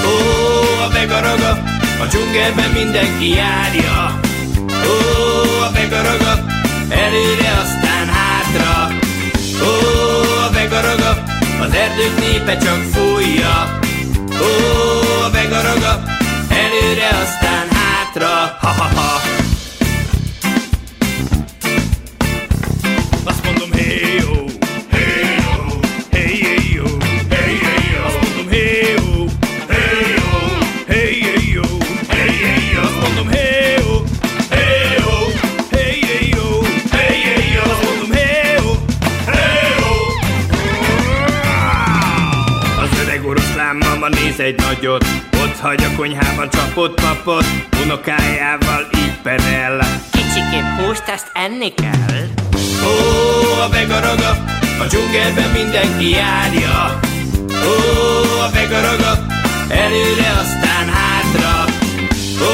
Ó, 0.07 0.15
a 0.85 0.89
vegaraga, 0.93 1.51
a 2.01 2.07
dzsungelben 2.09 2.71
mindenki 2.71 3.29
járja. 3.29 4.21
Ó, 4.85 5.63
a 5.63 5.71
vegaraga, 5.73 6.45
előre, 6.89 7.51
aztán 7.63 8.07
hátra. 8.09 8.89
Ó, 9.63 9.71
a 10.47 10.51
vegaraga, 10.53 11.23
az 11.61 11.75
erdők 11.75 12.19
népe 12.19 12.57
csak 12.57 12.83
fújja. 12.93 13.79
Ó, 14.41 14.51
a 15.25 15.31
vegaraga, 15.31 16.03
előre, 16.49 17.09
aztán 17.09 17.67
hátra. 17.71 18.57
Ha-ha-ha. 18.61 18.97
Azt 18.97 19.06
egy 44.47 44.61
nagyot 44.61 45.05
Ott 45.43 45.59
hagy 45.61 45.83
a 45.83 45.97
konyhában 45.97 46.49
csapott 46.51 47.01
papot 47.01 47.45
Unokájával 47.85 48.87
így 48.95 49.21
perel 49.23 50.01
Kicsikém 50.11 50.65
húst, 50.79 51.03
ezt 51.07 51.31
enni 51.33 51.75
kell. 51.75 52.23
Ó, 52.85 52.93
a 53.61 53.69
vegaraga, 53.69 54.31
a 54.81 54.85
dzsungelben 54.89 55.51
mindenki 55.51 56.11
járja. 56.11 57.01
Ó, 57.51 57.75
a 58.41 58.51
vegaraga, 58.53 59.27
előre, 59.69 60.31
aztán 60.41 60.87
hátra. 60.99 61.65
Ó, 62.41 62.51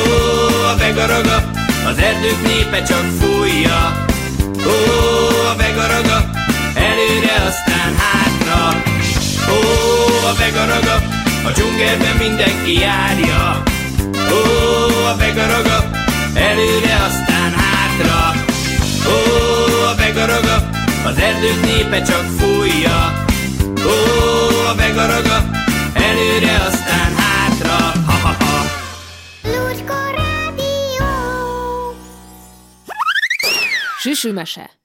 a 0.73 0.77
vegaraga, 0.77 1.51
az 1.87 1.99
erdők 1.99 2.43
népe 2.43 2.83
csak 2.83 3.05
fújja. 3.21 4.05
Ó, 4.67 4.77
a 5.51 5.57
vegaraga, 5.57 6.31
előre, 6.75 7.35
aztán 7.47 7.95
hátra. 7.97 8.83
Ó, 9.51 9.59
a 10.27 10.35
vegaraga, 10.39 11.22
a 11.45 11.51
dzsungelben 11.51 12.17
mindenki 12.17 12.79
járja. 12.79 13.63
Ó, 14.33 15.07
a 15.07 15.17
vegaraga, 15.17 15.91
előre, 16.35 16.95
aztán 17.05 17.53
hátra. 17.53 18.41
Ó, 19.09 19.17
a 19.91 19.95
vegaraga, 19.97 20.69
az 21.05 21.19
erdők 21.19 21.61
népe 21.61 22.03
csak 22.03 22.25
fújja. 22.39 23.25
Ó, 23.87 23.91
a 24.71 24.75
vegaraga, 24.75 25.51
előre, 25.95 26.57
aztán 26.67 27.15
hátra. 27.17 28.01
Ha-ha-ha. 28.07 28.67
Lucska 29.43 29.95
Rádió. 30.15 31.07
Süsümese. 33.99 34.82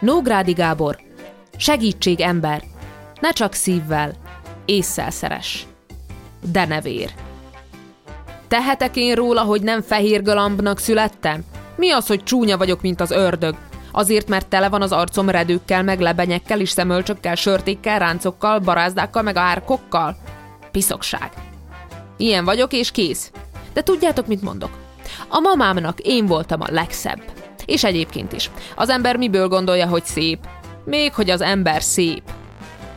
Nógrádi 0.00 0.52
Gábor. 0.52 0.98
Segítség 1.56 2.20
ember. 2.20 2.62
Ne 3.20 3.30
csak 3.30 3.52
szívvel, 3.52 4.12
észszel 4.64 5.10
szeres. 5.10 5.66
De 6.52 6.66
nevér. 6.66 7.10
Tehetek 8.48 8.96
én 8.96 9.14
róla, 9.14 9.42
hogy 9.42 9.62
nem 9.62 9.82
fehér 9.82 10.22
galambnak 10.22 10.78
születtem? 10.78 11.44
Mi 11.76 11.90
az, 11.90 12.06
hogy 12.06 12.22
csúnya 12.22 12.56
vagyok, 12.56 12.82
mint 12.82 13.00
az 13.00 13.10
ördög? 13.10 13.56
Azért, 13.92 14.28
mert 14.28 14.48
tele 14.48 14.68
van 14.68 14.82
az 14.82 14.92
arcom 14.92 15.30
redőkkel, 15.30 15.82
meg 15.82 16.00
lebenyekkel 16.00 16.60
és 16.60 16.70
szemölcsökkel, 16.70 17.34
sörtékkel, 17.34 17.98
ráncokkal, 17.98 18.58
barázdákkal, 18.58 19.22
meg 19.22 19.36
árkokkal? 19.36 20.16
Piszokság. 20.70 21.30
Ilyen 22.16 22.44
vagyok, 22.44 22.72
és 22.72 22.90
kész. 22.90 23.30
De 23.72 23.82
tudjátok, 23.82 24.26
mit 24.26 24.42
mondok? 24.42 24.70
A 25.28 25.40
mamámnak 25.40 26.00
én 26.00 26.26
voltam 26.26 26.60
a 26.60 26.70
legszebb. 26.70 27.22
És 27.68 27.84
egyébként 27.84 28.32
is. 28.32 28.50
Az 28.76 28.88
ember 28.88 29.16
miből 29.16 29.48
gondolja, 29.48 29.86
hogy 29.86 30.04
szép? 30.04 30.38
Még 30.84 31.14
hogy 31.14 31.30
az 31.30 31.40
ember 31.40 31.82
szép. 31.82 32.22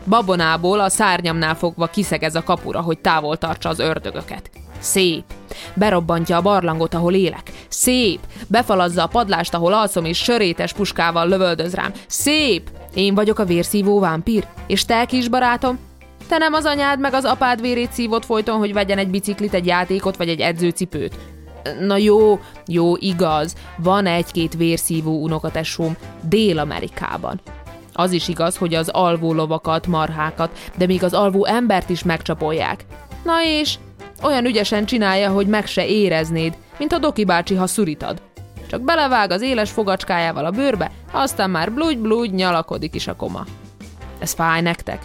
Babonából 0.07 0.79
a 0.79 0.89
szárnyamnál 0.89 1.55
fogva 1.55 1.87
kiszegez 1.87 2.35
a 2.35 2.43
kapura, 2.43 2.81
hogy 2.81 2.99
távol 2.99 3.37
tartsa 3.37 3.69
az 3.69 3.79
ördögöket. 3.79 4.49
Szép. 4.79 5.23
Berobbantja 5.73 6.37
a 6.37 6.41
barlangot, 6.41 6.93
ahol 6.93 7.13
élek. 7.13 7.51
Szép. 7.67 8.19
Befalazza 8.47 9.03
a 9.03 9.07
padlást, 9.07 9.53
ahol 9.53 9.73
alszom, 9.73 10.05
és 10.05 10.17
sörétes 10.17 10.73
puskával 10.73 11.27
lövöldöz 11.27 11.73
rám. 11.73 11.91
Szép. 12.07 12.69
Én 12.93 13.15
vagyok 13.15 13.39
a 13.39 13.45
vérszívó 13.45 13.99
vámpír. 13.99 14.47
És 14.67 14.85
te, 14.85 15.05
kis 15.05 15.27
barátom? 15.27 15.79
Te 16.27 16.37
nem 16.37 16.53
az 16.53 16.65
anyád 16.65 16.99
meg 16.99 17.13
az 17.13 17.25
apád 17.25 17.61
vérét 17.61 17.91
szívott 17.91 18.25
folyton, 18.25 18.57
hogy 18.57 18.73
vegyen 18.73 18.97
egy 18.97 19.09
biciklit, 19.09 19.53
egy 19.53 19.65
játékot 19.65 20.17
vagy 20.17 20.29
egy 20.29 20.39
edzőcipőt. 20.39 21.15
Na 21.79 21.97
jó, 21.97 22.39
jó, 22.67 22.95
igaz, 22.97 23.55
van 23.77 24.05
egy-két 24.05 24.53
vérszívó 24.53 25.21
unokatesóm 25.21 25.95
Dél-Amerikában. 26.21 27.41
Az 27.93 28.11
is 28.11 28.27
igaz, 28.27 28.57
hogy 28.57 28.73
az 28.73 28.89
alvó 28.89 29.33
lovakat, 29.33 29.87
marhákat, 29.87 30.57
de 30.77 30.85
még 30.85 31.03
az 31.03 31.13
alvó 31.13 31.45
embert 31.45 31.89
is 31.89 32.03
megcsapolják. 32.03 32.85
Na 33.23 33.43
és? 33.43 33.75
Olyan 34.23 34.45
ügyesen 34.45 34.85
csinálja, 34.85 35.31
hogy 35.31 35.47
meg 35.47 35.65
se 35.65 35.87
éreznéd, 35.87 36.57
mint 36.77 36.93
a 36.93 36.97
Doki 36.97 37.25
bácsi, 37.25 37.55
ha 37.55 37.67
szurítad. 37.67 38.21
Csak 38.67 38.81
belevág 38.81 39.31
az 39.31 39.41
éles 39.41 39.71
fogacskájával 39.71 40.45
a 40.45 40.51
bőrbe, 40.51 40.91
aztán 41.11 41.49
már 41.49 41.71
blúgy-blúgy 41.71 42.33
nyalakodik 42.33 42.95
is 42.95 43.07
a 43.07 43.15
koma. 43.15 43.45
Ez 44.19 44.33
fáj 44.33 44.61
nektek? 44.61 45.01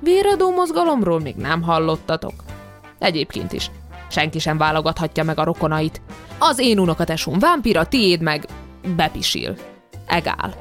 Véradó 0.00 0.50
mozgalomról 0.50 1.20
még 1.20 1.34
nem 1.34 1.62
hallottatok. 1.62 2.32
Egyébként 2.98 3.52
is. 3.52 3.70
Senki 4.12 4.38
sem 4.38 4.58
válogathatja 4.58 5.24
meg 5.24 5.38
a 5.38 5.44
rokonait. 5.44 6.00
Az 6.38 6.58
én 6.58 6.78
unokatesóm 6.78 7.38
vámpira, 7.38 7.86
tiéd 7.86 8.20
meg 8.20 8.46
bepisil. 8.96 9.56
Egál. 10.06 10.54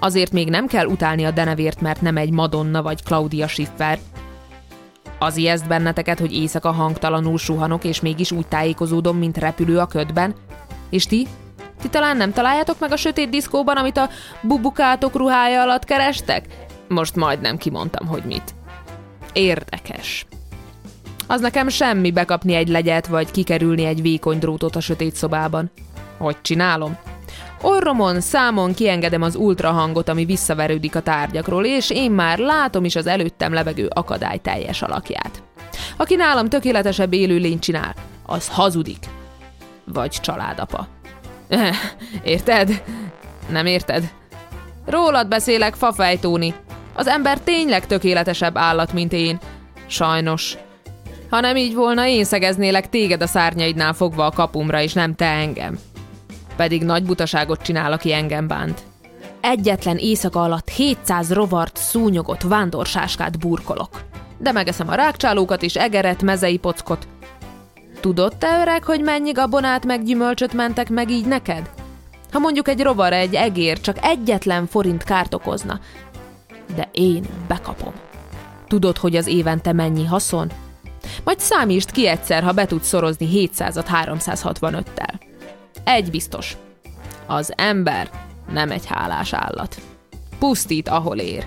Azért 0.00 0.32
még 0.32 0.48
nem 0.48 0.66
kell 0.66 0.86
utálni 0.86 1.24
a 1.24 1.30
denevért, 1.30 1.80
mert 1.80 2.00
nem 2.00 2.16
egy 2.16 2.30
Madonna 2.30 2.82
vagy 2.82 3.02
Claudia 3.02 3.48
Schiffer. 3.48 3.98
Az 5.18 5.36
ijeszt 5.36 5.68
benneteket, 5.68 6.18
hogy 6.18 6.32
éjszaka 6.32 6.70
hangtalanul 6.70 7.38
suhanok, 7.38 7.84
és 7.84 8.00
mégis 8.00 8.32
úgy 8.32 8.46
tájékozódom, 8.46 9.16
mint 9.16 9.38
repülő 9.38 9.78
a 9.78 9.86
ködben? 9.86 10.34
És 10.90 11.06
ti? 11.06 11.26
Ti 11.80 11.88
talán 11.88 12.16
nem 12.16 12.32
találjátok 12.32 12.78
meg 12.78 12.92
a 12.92 12.96
sötét 12.96 13.30
diszkóban, 13.30 13.76
amit 13.76 13.96
a 13.96 14.08
bubukátok 14.42 15.14
ruhája 15.16 15.62
alatt 15.62 15.84
kerestek? 15.84 16.46
Most 16.88 17.16
majdnem 17.16 17.56
kimondtam, 17.56 18.06
hogy 18.06 18.22
mit. 18.24 18.54
Érdekes. 19.32 20.26
Az 21.30 21.40
nekem 21.40 21.68
semmi 21.68 22.10
bekapni 22.10 22.54
egy 22.54 22.68
legyet, 22.68 23.06
vagy 23.06 23.30
kikerülni 23.30 23.84
egy 23.84 24.02
vékony 24.02 24.38
drótot 24.38 24.76
a 24.76 24.80
sötét 24.80 25.14
szobában. 25.14 25.70
Hogy 26.18 26.36
csinálom? 26.42 26.98
Orromon, 27.62 28.20
számon 28.20 28.74
kiengedem 28.74 29.22
az 29.22 29.34
ultrahangot, 29.34 30.08
ami 30.08 30.24
visszaverődik 30.24 30.96
a 30.96 31.00
tárgyakról, 31.00 31.64
és 31.64 31.90
én 31.90 32.10
már 32.10 32.38
látom 32.38 32.84
is 32.84 32.96
az 32.96 33.06
előttem 33.06 33.52
levegő 33.52 33.88
akadály 33.92 34.38
teljes 34.38 34.82
alakját. 34.82 35.42
Aki 35.96 36.14
nálam 36.14 36.48
tökéletesebb 36.48 37.12
élőlényt 37.12 37.62
csinál, 37.62 37.94
az 38.26 38.48
hazudik. 38.48 39.04
Vagy 39.84 40.10
családapa. 40.10 40.88
Érted? 42.22 42.82
Nem 43.50 43.66
érted? 43.66 44.12
Rólad 44.86 45.28
beszélek, 45.28 45.74
fafejtóni. 45.74 46.54
Az 46.94 47.06
ember 47.06 47.40
tényleg 47.40 47.86
tökéletesebb 47.86 48.56
állat, 48.56 48.92
mint 48.92 49.12
én. 49.12 49.38
Sajnos. 49.86 50.56
Ha 51.30 51.40
nem 51.40 51.56
így 51.56 51.74
volna, 51.74 52.06
én 52.06 52.24
szegeznélek 52.24 52.88
téged 52.88 53.22
a 53.22 53.26
szárnyaidnál 53.26 53.92
fogva 53.92 54.26
a 54.26 54.30
kapumra, 54.30 54.80
és 54.80 54.92
nem 54.92 55.14
te 55.14 55.26
engem. 55.26 55.78
Pedig 56.56 56.82
nagy 56.82 57.04
butaságot 57.04 57.62
csinál, 57.62 57.92
aki 57.92 58.12
engem 58.12 58.46
bánt. 58.46 58.82
egyetlen 59.40 59.96
éjszaka 59.96 60.42
alatt 60.42 60.68
700 60.68 61.32
rovart, 61.32 61.76
szúnyogot, 61.76 62.42
vándorsáskát 62.42 63.38
burkolok. 63.38 63.88
De 64.38 64.52
megeszem 64.52 64.88
a 64.88 64.94
rákcsálókat 64.94 65.62
és 65.62 65.76
egeret, 65.76 66.22
mezei 66.22 66.58
pockot. 66.58 67.08
Tudod 68.00 68.36
te, 68.36 68.60
öreg, 68.60 68.84
hogy 68.84 69.00
mennyi 69.00 69.32
gabonát 69.32 69.86
meg 69.86 70.02
gyümölcsöt 70.02 70.52
mentek 70.52 70.88
meg 70.88 71.10
így 71.10 71.26
neked? 71.26 71.70
Ha 72.32 72.38
mondjuk 72.38 72.68
egy 72.68 72.80
rovar, 72.80 73.12
egy 73.12 73.34
egér 73.34 73.80
csak 73.80 73.96
egyetlen 74.04 74.66
forint 74.66 75.04
kárt 75.04 75.34
okozna. 75.34 75.80
De 76.74 76.88
én 76.92 77.24
bekapom. 77.48 77.92
Tudod, 78.68 78.98
hogy 78.98 79.16
az 79.16 79.26
évente 79.26 79.72
mennyi 79.72 80.04
haszon? 80.04 80.50
Majd 81.24 81.40
számítsd 81.40 81.90
ki 81.90 82.06
egyszer, 82.06 82.42
ha 82.42 82.52
be 82.52 82.66
tudsz 82.66 82.88
szorozni 82.88 83.28
700-at 83.32 83.86
365-tel. 84.04 85.14
Egy 85.84 86.10
biztos. 86.10 86.56
Az 87.26 87.52
ember 87.56 88.10
nem 88.52 88.70
egy 88.70 88.86
hálás 88.86 89.32
állat. 89.32 89.76
Pusztít, 90.38 90.88
ahol 90.88 91.18
ér. 91.18 91.46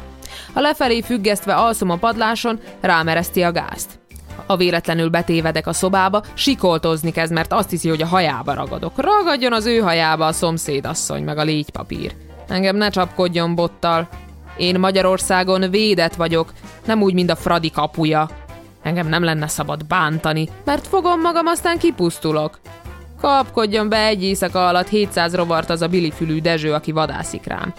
Ha 0.53 0.61
lefelé 0.61 1.01
függesztve 1.01 1.55
alszom 1.55 1.89
a 1.89 1.95
padláson, 1.95 2.59
rámereszti 2.81 3.41
a 3.41 3.51
gázt. 3.51 3.99
Ha 4.45 4.55
véletlenül 4.55 5.09
betévedek 5.09 5.67
a 5.67 5.73
szobába, 5.73 6.23
sikoltozni 6.33 7.11
kezd, 7.11 7.33
mert 7.33 7.53
azt 7.53 7.69
hiszi, 7.69 7.89
hogy 7.89 8.01
a 8.01 8.07
hajába 8.07 8.53
ragadok. 8.53 9.01
Ragadjon 9.01 9.53
az 9.53 9.65
ő 9.65 9.77
hajába 9.77 10.25
a 10.25 10.31
szomszédasszony, 10.31 11.23
meg 11.23 11.37
a 11.37 11.43
légypapír. 11.43 12.15
Engem 12.47 12.75
ne 12.75 12.89
csapkodjon 12.89 13.55
bottal. 13.55 14.07
Én 14.57 14.79
Magyarországon 14.79 15.69
védett 15.69 16.15
vagyok, 16.15 16.53
nem 16.85 17.01
úgy, 17.01 17.13
mint 17.13 17.29
a 17.29 17.35
Fradi 17.35 17.71
kapuja. 17.71 18.29
Engem 18.83 19.07
nem 19.07 19.23
lenne 19.23 19.47
szabad 19.47 19.85
bántani, 19.85 20.49
mert 20.65 20.87
fogom 20.87 21.21
magam, 21.21 21.45
aztán 21.45 21.77
kipusztulok. 21.77 22.59
Kapkodjon 23.21 23.89
be 23.89 24.05
egy 24.05 24.23
éjszaka 24.23 24.67
alatt 24.67 24.87
700 24.87 25.35
rovart 25.35 25.69
az 25.69 25.81
a 25.81 25.87
bilifülű 25.87 26.41
Dezső, 26.41 26.73
aki 26.73 26.91
vadászik 26.91 27.45
rám. 27.45 27.73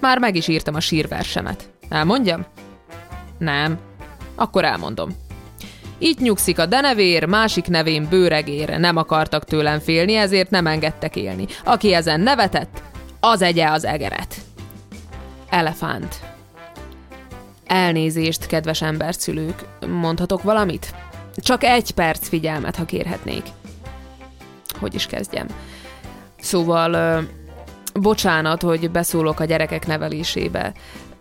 Már 0.00 0.18
meg 0.18 0.36
is 0.36 0.48
írtam 0.48 0.74
a 0.74 0.80
sírversemet. 0.80 1.70
Elmondjam? 1.88 2.46
Nem. 3.38 3.78
Akkor 4.34 4.64
elmondom. 4.64 5.10
Itt 5.98 6.20
nyugszik 6.20 6.58
a 6.58 6.66
denevér, 6.66 7.24
másik 7.24 7.68
nevén 7.68 8.06
bőregér, 8.10 8.78
nem 8.78 8.96
akartak 8.96 9.44
tőlem 9.44 9.78
félni, 9.78 10.14
ezért 10.14 10.50
nem 10.50 10.66
engedtek 10.66 11.16
élni. 11.16 11.46
Aki 11.64 11.94
ezen 11.94 12.20
nevetett, 12.20 12.82
az 13.20 13.42
egye 13.42 13.70
az 13.70 13.84
egeret. 13.84 14.34
Elefánt. 15.48 16.35
Elnézést, 17.66 18.46
kedves 18.46 18.82
emberszülők. 18.82 19.64
Mondhatok 19.86 20.42
valamit? 20.42 20.94
Csak 21.36 21.64
egy 21.64 21.90
perc 21.90 22.28
figyelmet, 22.28 22.76
ha 22.76 22.84
kérhetnék. 22.84 23.44
Hogy 24.78 24.94
is 24.94 25.06
kezdjem? 25.06 25.46
Szóval, 26.40 27.22
bocsánat, 27.94 28.62
hogy 28.62 28.90
beszólok 28.90 29.40
a 29.40 29.44
gyerekek 29.44 29.86
nevelésébe. 29.86 30.72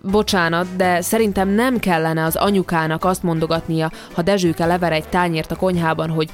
Bocsánat, 0.01 0.75
de 0.75 1.01
szerintem 1.01 1.49
nem 1.49 1.79
kellene 1.79 2.23
az 2.23 2.35
anyukának 2.35 3.05
azt 3.05 3.23
mondogatnia, 3.23 3.91
ha 4.13 4.21
Dezsőke 4.21 4.65
lever 4.65 4.91
egy 4.91 5.07
tányért 5.07 5.51
a 5.51 5.55
konyhában, 5.55 6.09
hogy 6.09 6.29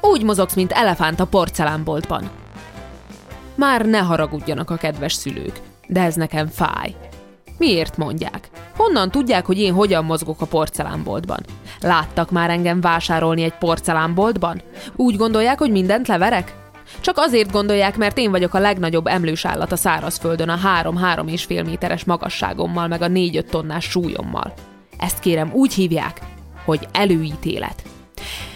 úgy 0.00 0.22
mozogsz, 0.22 0.54
mint 0.54 0.72
elefánt 0.72 1.20
a 1.20 1.26
porcelánboltban. 1.26 2.30
Már 3.54 3.86
ne 3.86 3.98
haragudjanak 3.98 4.70
a 4.70 4.76
kedves 4.76 5.12
szülők, 5.12 5.60
de 5.86 6.02
ez 6.02 6.14
nekem 6.14 6.46
fáj. 6.46 6.94
Miért 7.58 7.96
mondják? 7.96 8.48
Honnan 8.76 9.10
tudják, 9.10 9.46
hogy 9.46 9.58
én 9.58 9.72
hogyan 9.72 10.04
mozgok 10.04 10.40
a 10.40 10.46
porcelánboltban? 10.46 11.40
Láttak 11.80 12.30
már 12.30 12.50
engem 12.50 12.80
vásárolni 12.80 13.42
egy 13.42 13.58
porcelánboltban? 13.58 14.62
Úgy 14.96 15.16
gondolják, 15.16 15.58
hogy 15.58 15.70
mindent 15.70 16.08
leverek? 16.08 16.54
Csak 17.00 17.18
azért 17.18 17.52
gondolják, 17.52 17.96
mert 17.96 18.18
én 18.18 18.30
vagyok 18.30 18.54
a 18.54 18.58
legnagyobb 18.58 19.06
emlős 19.06 19.44
állat 19.44 19.72
a 19.72 19.76
szárazföldön 19.76 20.48
a 20.48 20.58
3-3 20.82 21.30
és 21.30 21.44
fél 21.44 21.62
méteres 21.62 22.04
magasságommal, 22.04 22.88
meg 22.88 23.02
a 23.02 23.08
4-5 23.08 23.42
tonnás 23.42 23.84
súlyommal. 23.84 24.52
Ezt 24.98 25.18
kérem 25.18 25.50
úgy 25.52 25.74
hívják, 25.74 26.20
hogy 26.64 26.88
előítélet. 26.92 27.82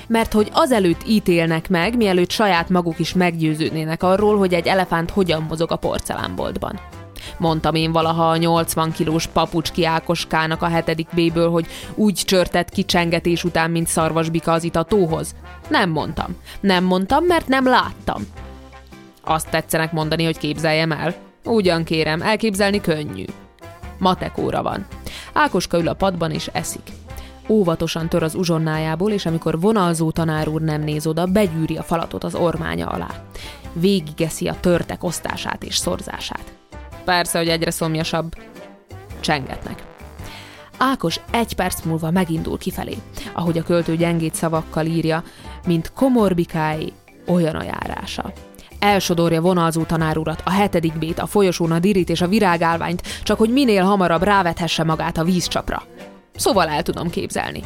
Mert 0.07 0.33
hogy 0.33 0.49
azelőtt 0.53 1.09
ítélnek 1.09 1.69
meg, 1.69 1.97
mielőtt 1.97 2.31
saját 2.31 2.69
maguk 2.69 2.99
is 2.99 3.15
meggyőződnének 3.15 4.03
arról, 4.03 4.39
hogy 4.39 4.55
egy 4.55 4.67
elefánt 4.67 5.11
hogyan 5.11 5.47
mozog 5.49 5.73
a 5.73 5.77
porcelánboltban. 5.77 6.81
Mondtam 7.39 7.75
én 7.75 7.93
valaha 7.93 8.31
a 8.31 8.37
80 8.37 8.93
kilós 8.93 9.27
papucski 9.27 9.85
Ákoskának 9.85 10.63
a 10.63 10.69
hetedik 10.69 11.09
B-ből, 11.15 11.51
hogy 11.51 11.67
úgy 11.95 12.15
csörtett 12.15 12.69
ki 12.69 12.85
csengetés 12.85 13.45
után, 13.45 13.71
mint 13.71 13.89
szarvasbika 13.89 14.53
az 14.53 14.65
itatóhoz? 14.65 15.35
Nem 15.69 15.91
mondtam. 15.91 16.37
Nem 16.61 16.85
mondtam, 16.85 17.25
mert 17.25 17.49
nem 17.49 17.67
láttam. 17.67 18.23
Azt 19.25 19.51
tetszenek 19.51 19.93
mondani, 19.93 20.25
hogy 20.25 20.39
képzeljem 20.39 20.93
el? 20.93 21.15
Ugyan 21.45 21.85
kérem, 21.85 22.23
elképzelni 22.23 22.81
könnyű. 22.81 23.25
Matek 23.99 24.39
óra 24.39 24.63
van. 24.63 24.87
Ákoska 25.33 25.79
ül 25.79 25.89
a 25.89 25.95
padban 25.95 26.31
és 26.31 26.51
eszik. 26.53 26.93
Óvatosan 27.49 28.09
tör 28.09 28.23
az 28.23 28.35
uzsonnájából, 28.35 29.11
és 29.11 29.27
amikor 29.27 29.61
vonalzó 29.61 30.11
tanár 30.11 30.49
úr 30.49 30.61
nem 30.61 30.83
néz 30.83 31.07
oda, 31.07 31.27
begyűri 31.27 31.77
a 31.77 31.83
falatot 31.83 32.25
az 32.25 32.35
ormánya 32.35 32.87
alá. 32.87 33.09
Végigeszi 33.73 34.49
a 34.49 34.61
törtek 34.61 35.05
osztását 35.05 35.63
és 35.65 35.77
szorzását. 35.77 36.60
Persze, 37.11 37.39
hogy 37.39 37.49
egyre 37.49 37.71
szomjasabb. 37.71 38.35
Csengetnek. 39.21 39.83
Ákos 40.79 41.21
egy 41.31 41.55
perc 41.55 41.83
múlva 41.83 42.11
megindul 42.11 42.59
kifelé, 42.59 42.97
ahogy 43.33 43.59
a 43.59 43.63
költő 43.63 43.97
gyengét 43.97 44.35
szavakkal 44.35 44.87
írja, 44.87 45.23
mint 45.67 45.93
komorbikái 45.93 46.93
olyan 47.27 47.55
a 47.55 47.63
járása. 47.63 48.33
Elsodorja 48.79 49.41
vonalzó 49.41 49.83
tanárurat, 49.83 50.43
a 50.45 50.51
hetedik 50.51 50.99
bét, 50.99 51.19
a 51.19 51.27
folyosón 51.27 51.73
a 51.73 51.79
dirit 51.79 52.09
és 52.09 52.21
a 52.21 52.29
virágálványt, 52.29 53.03
csak 53.23 53.39
hogy 53.39 53.51
minél 53.51 53.85
hamarabb 53.85 54.23
rávethesse 54.23 54.85
magát 54.85 55.19
a 55.19 55.25
vízcsapra. 55.25 55.83
Szóval 56.37 56.69
el 56.69 56.83
tudom 56.83 57.11
képzelni. 57.11 57.63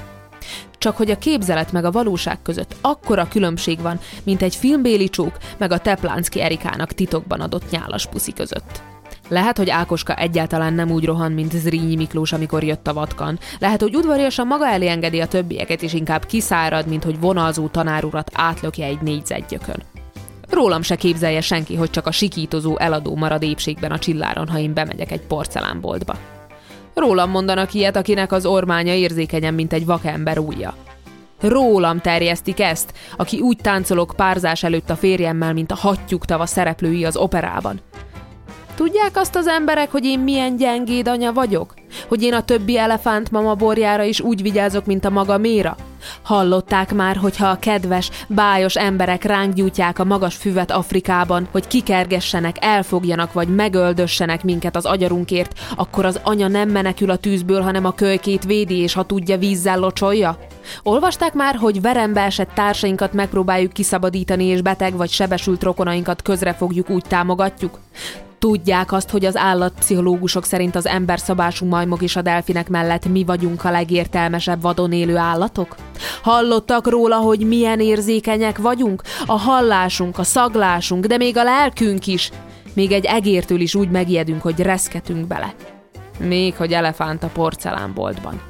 Csak 0.78 0.96
hogy 0.96 1.10
a 1.10 1.18
képzelet 1.18 1.72
meg 1.72 1.84
a 1.84 1.90
valóság 1.90 2.42
között 2.42 2.76
akkora 2.80 3.28
különbség 3.28 3.80
van, 3.80 4.00
mint 4.22 4.42
egy 4.42 4.54
filmbéli 4.54 5.08
csók 5.08 5.36
meg 5.58 5.72
a 5.72 5.78
Teplánszki 5.78 6.40
Erikának 6.40 6.92
titokban 6.92 7.40
adott 7.40 7.70
nyálas 7.70 8.06
puszi 8.06 8.32
között. 8.32 8.92
Lehet, 9.28 9.56
hogy 9.56 9.70
Ákoska 9.70 10.14
egyáltalán 10.14 10.72
nem 10.72 10.90
úgy 10.90 11.04
rohan, 11.04 11.32
mint 11.32 11.52
Zrínyi 11.52 11.96
Miklós, 11.96 12.32
amikor 12.32 12.64
jött 12.64 12.86
a 12.86 12.92
vatkan. 12.92 13.38
Lehet, 13.58 13.80
hogy 13.80 13.96
udvariasan 13.96 14.46
maga 14.46 14.66
elé 14.66 14.88
engedi 14.88 15.20
a 15.20 15.26
többieket, 15.26 15.82
és 15.82 15.92
inkább 15.92 16.26
kiszárad, 16.26 16.86
mint 16.86 17.04
hogy 17.04 17.20
vonalzó 17.20 17.68
tanárurat 17.68 18.30
átlökje 18.34 18.86
egy 18.86 19.00
négyzetgyökön. 19.00 19.82
Rólam 20.50 20.82
se 20.82 20.96
képzelje 20.96 21.40
senki, 21.40 21.74
hogy 21.74 21.90
csak 21.90 22.06
a 22.06 22.10
sikítozó 22.10 22.78
eladó 22.78 23.16
marad 23.16 23.42
épségben 23.42 23.90
a 23.90 23.98
csilláron, 23.98 24.48
ha 24.48 24.58
én 24.58 24.74
bemegyek 24.74 25.10
egy 25.10 25.20
porcelánboltba. 25.20 26.16
Rólam 26.94 27.30
mondanak 27.30 27.74
ilyet, 27.74 27.96
akinek 27.96 28.32
az 28.32 28.46
ormánya 28.46 28.92
érzékenyen, 28.92 29.54
mint 29.54 29.72
egy 29.72 29.86
vakember 29.86 30.38
ujja. 30.38 30.74
Rólam 31.40 32.00
terjesztik 32.00 32.60
ezt, 32.60 32.92
aki 33.16 33.40
úgy 33.40 33.56
táncolok 33.56 34.12
párzás 34.16 34.62
előtt 34.62 34.90
a 34.90 34.96
férjemmel, 34.96 35.52
mint 35.52 35.70
a 35.70 35.74
hattyúk 35.74 36.24
tava 36.24 36.46
szereplői 36.46 37.04
az 37.04 37.16
operában. 37.16 37.80
Tudják 38.74 39.16
azt 39.16 39.36
az 39.36 39.46
emberek, 39.46 39.90
hogy 39.90 40.04
én 40.04 40.18
milyen 40.18 40.56
gyengéd 40.56 41.08
anya 41.08 41.32
vagyok? 41.32 41.74
Hogy 42.08 42.22
én 42.22 42.34
a 42.34 42.42
többi 42.42 42.78
elefánt 42.78 43.30
mama 43.30 43.54
borjára 43.54 44.02
is 44.02 44.20
úgy 44.20 44.42
vigyázok, 44.42 44.86
mint 44.86 45.04
a 45.04 45.10
maga 45.10 45.38
méra? 45.38 45.76
Hallották 46.22 46.94
már, 46.94 47.16
hogyha 47.16 47.46
a 47.46 47.58
kedves, 47.58 48.10
bájos 48.28 48.76
emberek 48.76 49.22
ránk 49.22 49.54
gyújtják 49.54 49.98
a 49.98 50.04
magas 50.04 50.34
füvet 50.36 50.70
Afrikában, 50.70 51.48
hogy 51.50 51.66
kikergessenek, 51.66 52.56
elfogjanak 52.60 53.32
vagy 53.32 53.48
megöldössenek 53.48 54.44
minket 54.44 54.76
az 54.76 54.86
agyarunkért, 54.86 55.58
akkor 55.76 56.04
az 56.04 56.20
anya 56.22 56.48
nem 56.48 56.68
menekül 56.68 57.10
a 57.10 57.16
tűzből, 57.16 57.60
hanem 57.60 57.84
a 57.84 57.94
kölykét 57.94 58.44
védi, 58.44 58.78
és 58.78 58.92
ha 58.92 59.02
tudja, 59.02 59.38
vízzel 59.38 59.78
locsolja? 59.78 60.38
Olvasták 60.82 61.34
már, 61.34 61.54
hogy 61.54 61.80
verembe 61.80 62.20
esett 62.20 62.50
társainkat 62.54 63.12
megpróbáljuk 63.12 63.72
kiszabadítani, 63.72 64.44
és 64.44 64.62
beteg 64.62 64.96
vagy 64.96 65.10
sebesült 65.10 65.62
rokonainkat 65.62 66.22
közre 66.22 66.54
fogjuk 66.54 66.90
úgy 66.90 67.04
támogatjuk? 67.08 67.78
Tudják 68.44 68.92
azt, 68.92 69.10
hogy 69.10 69.24
az 69.24 69.36
állatpszichológusok 69.36 70.44
szerint 70.44 70.74
az 70.74 70.86
emberszabású 70.86 71.66
majmok 71.66 72.02
és 72.02 72.16
a 72.16 72.22
delfinek 72.22 72.68
mellett 72.68 73.08
mi 73.08 73.24
vagyunk 73.24 73.64
a 73.64 73.70
legértelmesebb 73.70 74.60
vadon 74.60 74.92
élő 74.92 75.16
állatok? 75.16 75.74
Hallottak 76.22 76.88
róla, 76.88 77.16
hogy 77.16 77.46
milyen 77.46 77.80
érzékenyek 77.80 78.58
vagyunk? 78.58 79.02
A 79.26 79.38
hallásunk, 79.38 80.18
a 80.18 80.22
szaglásunk, 80.22 81.04
de 81.06 81.16
még 81.16 81.36
a 81.36 81.42
lelkünk 81.42 82.06
is. 82.06 82.30
Még 82.74 82.92
egy 82.92 83.04
egértől 83.04 83.60
is 83.60 83.74
úgy 83.74 83.90
megijedünk, 83.90 84.42
hogy 84.42 84.60
reszketünk 84.60 85.26
bele. 85.26 85.54
Még 86.18 86.54
hogy 86.54 86.72
elefánt 86.72 87.22
a 87.22 87.30
porcelánboltban. 87.32 88.40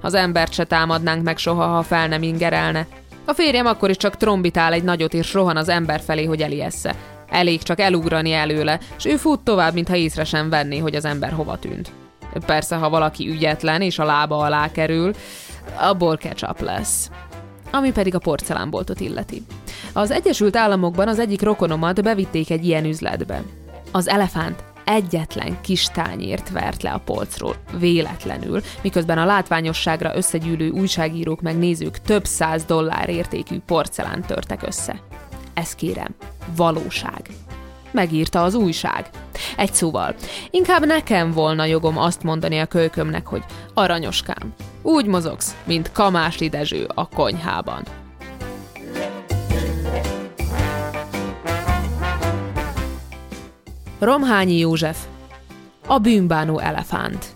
Az 0.00 0.14
embert 0.14 0.52
se 0.52 0.64
támadnánk 0.64 1.22
meg 1.22 1.38
soha, 1.38 1.66
ha 1.66 1.82
fel 1.82 2.08
nem 2.08 2.22
ingerelne. 2.22 2.86
A 3.24 3.32
férjem 3.32 3.66
akkor 3.66 3.90
is 3.90 3.96
csak 3.96 4.16
trombitál 4.16 4.72
egy 4.72 4.84
nagyot 4.84 5.14
és 5.14 5.32
rohan 5.32 5.56
az 5.56 5.68
ember 5.68 6.00
felé, 6.00 6.24
hogy 6.24 6.40
eliessze. 6.40 6.94
Elég 7.30 7.62
csak 7.62 7.80
elugrani 7.80 8.32
előle, 8.32 8.78
és 8.96 9.04
ő 9.04 9.16
fut 9.16 9.40
tovább, 9.40 9.74
mintha 9.74 9.96
észre 9.96 10.24
sem 10.24 10.48
venné, 10.48 10.78
hogy 10.78 10.94
az 10.94 11.04
ember 11.04 11.32
hova 11.32 11.58
tűnt. 11.58 11.92
Persze, 12.46 12.76
ha 12.76 12.88
valaki 12.88 13.28
ügyetlen 13.28 13.80
és 13.80 13.98
a 13.98 14.04
lába 14.04 14.36
alá 14.36 14.70
kerül, 14.70 15.14
abból 15.76 16.16
ketchup 16.16 16.60
lesz. 16.60 17.10
Ami 17.70 17.92
pedig 17.92 18.14
a 18.14 18.18
porcelánboltot 18.18 19.00
illeti. 19.00 19.42
Az 19.92 20.10
Egyesült 20.10 20.56
Államokban 20.56 21.08
az 21.08 21.18
egyik 21.18 21.42
rokonomat 21.42 22.02
bevitték 22.02 22.50
egy 22.50 22.64
ilyen 22.64 22.84
üzletbe. 22.84 23.42
Az 23.92 24.08
elefánt 24.08 24.64
egyetlen 24.84 25.60
kis 25.60 25.84
tányért 25.84 26.50
vert 26.50 26.82
le 26.82 26.90
a 26.90 27.02
polcról, 27.04 27.56
véletlenül, 27.78 28.60
miközben 28.82 29.18
a 29.18 29.24
látványosságra 29.24 30.16
összegyűlő 30.16 30.70
újságírók 30.70 31.40
meg 31.40 31.58
nézők 31.58 31.98
több 31.98 32.24
száz 32.24 32.64
dollár 32.64 33.08
értékű 33.08 33.58
porcelán 33.66 34.22
törtek 34.22 34.62
össze. 34.66 35.00
Ez 35.54 35.74
kérem, 35.74 36.14
valóság. 36.56 37.30
Megírta 37.90 38.42
az 38.42 38.54
újság. 38.54 39.10
Egy 39.56 39.74
szóval, 39.74 40.14
inkább 40.50 40.86
nekem 40.86 41.32
volna 41.32 41.64
jogom 41.64 41.98
azt 41.98 42.22
mondani 42.22 42.58
a 42.58 42.66
kölykömnek, 42.66 43.26
hogy 43.26 43.42
aranyoskám, 43.74 44.54
úgy 44.82 45.06
mozogsz, 45.06 45.56
mint 45.64 45.92
Kamásli 45.92 46.48
Dezső 46.48 46.88
a 46.94 47.08
konyhában. 47.08 47.82
Romhányi 53.98 54.58
József 54.58 54.98
A 55.86 55.98
bűnbánó 55.98 56.58
elefánt 56.58 57.26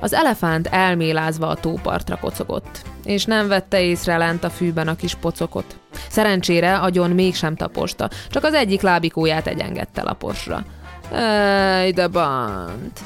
Az 0.00 0.12
elefánt 0.12 0.66
elmélázva 0.66 1.48
a 1.48 1.54
tópartra 1.54 2.16
kocogott, 2.16 2.82
és 3.04 3.24
nem 3.24 3.48
vette 3.48 3.80
észre 3.80 4.16
lent 4.16 4.44
a 4.44 4.50
fűben 4.50 4.88
a 4.88 4.96
kis 4.96 5.14
pocokot. 5.14 5.76
Szerencsére 6.08 6.78
agyon 6.78 7.10
mégsem 7.10 7.56
taposta, 7.56 8.10
csak 8.30 8.44
az 8.44 8.54
egyik 8.54 8.80
lábikóját 8.80 9.46
egyengedte 9.46 10.02
laposra. 10.02 10.64
Ej, 11.12 11.92
de 11.92 12.08
bant! 12.08 13.00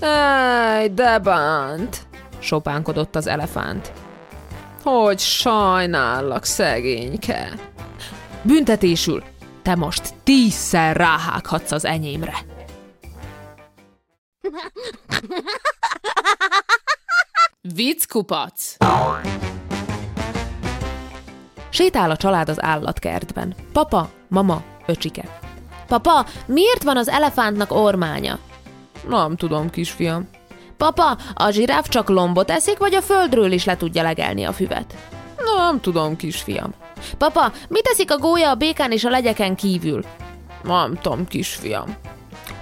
Ej, 0.00 0.88
de 0.88 1.18
bant! 1.18 2.06
sopánkodott 2.38 3.16
az 3.16 3.26
elefánt. 3.26 3.92
Hogy 4.82 5.18
sajnállak, 5.18 6.44
szegényke! 6.44 7.48
Büntetésül, 8.42 9.22
te 9.62 9.74
most 9.74 10.14
tízszer 10.22 10.96
ráhághatsz 10.96 11.72
az 11.72 11.84
enyémre. 11.84 12.53
Vicckupac! 17.74 18.76
Sétál 21.70 22.10
a 22.10 22.16
család 22.16 22.48
az 22.48 22.62
állatkertben. 22.62 23.54
Papa, 23.72 24.08
mama, 24.28 24.62
öcsike. 24.86 25.38
Papa, 25.86 26.26
miért 26.46 26.82
van 26.82 26.96
az 26.96 27.08
elefántnak 27.08 27.72
ormánya? 27.72 28.38
Nem 29.08 29.36
tudom, 29.36 29.70
kisfiam. 29.70 30.28
Papa, 30.76 31.18
a 31.34 31.50
zsiráf 31.50 31.88
csak 31.88 32.08
lombot 32.08 32.50
eszik, 32.50 32.78
vagy 32.78 32.94
a 32.94 33.02
földről 33.02 33.52
is 33.52 33.64
le 33.64 33.76
tudja 33.76 34.02
legelni 34.02 34.44
a 34.44 34.52
füvet? 34.52 34.94
Nem 35.56 35.80
tudom, 35.80 36.16
kisfiam. 36.16 36.74
Papa, 37.18 37.52
mit 37.68 37.86
eszik 37.86 38.10
a 38.10 38.18
gólya 38.18 38.50
a 38.50 38.54
békán 38.54 38.92
és 38.92 39.04
a 39.04 39.10
legyeken 39.10 39.56
kívül? 39.56 40.04
Nem 40.62 40.98
tudom, 41.00 41.26
kisfiam. 41.26 41.96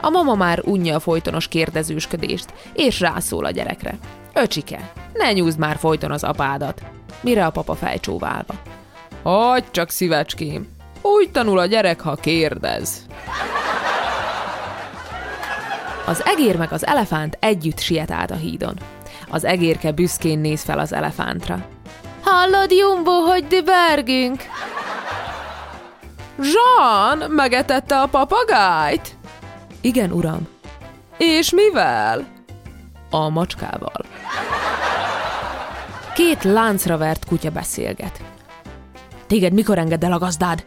A 0.05 0.11
mama 0.11 0.35
már 0.35 0.61
unja 0.65 0.95
a 0.95 1.01
folytonos 1.01 1.49
kérdezősködést, 1.49 2.53
és 2.73 3.01
rászól 3.01 3.45
a 3.45 3.51
gyerekre. 3.51 3.99
Öcsike, 4.35 4.93
ne 5.13 5.33
nyúzd 5.33 5.59
már 5.59 5.77
folyton 5.77 6.11
az 6.11 6.25
apádat. 6.25 6.83
Mire 7.21 7.47
a 7.47 7.51
papa 7.51 7.75
fejcsóválva. 7.75 8.55
Hagy 9.23 9.71
csak 9.71 9.91
szívecském, 9.91 10.69
úgy 11.03 11.31
tanul 11.31 11.59
a 11.59 11.67
gyerek, 11.67 12.01
ha 12.01 12.15
kérdez. 12.15 13.07
Az 16.07 16.25
egér 16.25 16.57
meg 16.57 16.73
az 16.73 16.87
elefánt 16.87 17.37
együtt 17.41 17.79
siet 17.79 18.11
át 18.11 18.31
a 18.31 18.35
hídon. 18.35 18.75
Az 19.31 19.45
egérke 19.45 19.93
büszkén 19.93 20.39
néz 20.39 20.63
fel 20.63 20.79
az 20.79 20.93
elefántra. 20.93 21.65
Hallod, 22.23 22.71
Jumbo, 22.71 23.11
hogy 23.13 23.47
dibergünk? 23.47 24.43
Jean, 26.37 27.31
megetette 27.31 28.01
a 28.01 28.07
papagájt? 28.07 29.17
Igen, 29.83 30.13
uram. 30.13 30.49
És 31.19 31.51
mivel? 31.51 32.27
A 33.11 33.29
macskával. 33.29 34.05
Két 36.15 36.43
láncra 36.43 36.97
vert 36.97 37.25
kutya 37.25 37.51
beszélget. 37.51 38.23
Téged 39.27 39.53
mikor 39.53 39.79
enged 39.79 40.05
el 40.05 40.13
a 40.13 40.19
gazdád? 40.19 40.67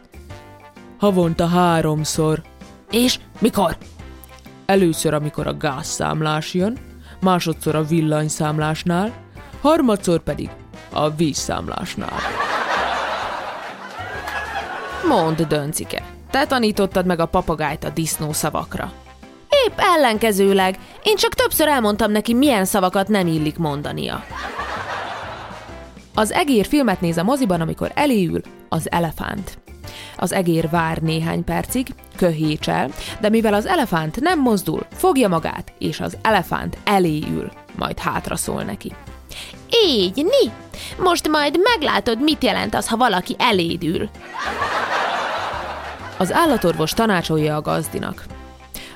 Havonta 0.98 1.46
háromszor. 1.46 2.42
És 2.90 3.18
mikor? 3.38 3.76
Először, 4.66 5.14
amikor 5.14 5.46
a 5.46 5.56
gázszámlás 5.56 6.54
jön, 6.54 6.78
másodszor 7.20 7.74
a 7.74 7.84
villanyszámlásnál, 7.84 9.12
harmadszor 9.60 10.22
pedig 10.22 10.50
a 10.92 11.10
vízszámlásnál. 11.10 12.18
Mondd, 15.08 15.42
döncike, 15.42 16.02
te 16.30 16.46
tanítottad 16.46 17.06
meg 17.06 17.20
a 17.20 17.26
papagájt 17.26 17.84
a 17.84 17.90
disznó 17.90 18.32
szavakra. 18.32 18.92
Épp 19.66 19.78
ellenkezőleg, 19.78 20.78
én 21.02 21.16
csak 21.16 21.34
többször 21.34 21.68
elmondtam 21.68 22.10
neki, 22.10 22.34
milyen 22.34 22.64
szavakat 22.64 23.08
nem 23.08 23.26
illik 23.26 23.58
mondania. 23.58 24.24
Az 26.14 26.32
egér 26.32 26.66
filmet 26.66 27.00
néz 27.00 27.16
a 27.16 27.22
moziban, 27.22 27.60
amikor 27.60 27.92
eléül 27.94 28.40
az 28.68 28.90
elefánt. 28.90 29.58
Az 30.16 30.32
egér 30.32 30.68
vár 30.70 30.98
néhány 30.98 31.44
percig, 31.44 31.86
köhécsel, 32.16 32.90
de 33.20 33.28
mivel 33.28 33.54
az 33.54 33.66
elefánt 33.66 34.20
nem 34.20 34.40
mozdul, 34.40 34.86
fogja 34.92 35.28
magát, 35.28 35.72
és 35.78 36.00
az 36.00 36.16
elefánt 36.22 36.78
elé 36.84 37.22
ül, 37.30 37.50
majd 37.78 37.98
hátra 37.98 38.36
szól 38.36 38.62
neki. 38.62 38.92
Így, 39.86 40.14
ni! 40.14 40.50
Most 41.02 41.28
majd 41.28 41.58
meglátod, 41.62 42.22
mit 42.22 42.44
jelent 42.44 42.74
az, 42.74 42.88
ha 42.88 42.96
valaki 42.96 43.36
eléd 43.38 43.84
ül. 43.84 44.08
Az 46.18 46.32
állatorvos 46.32 46.92
tanácsolja 46.92 47.56
a 47.56 47.60
gazdinak. 47.60 48.24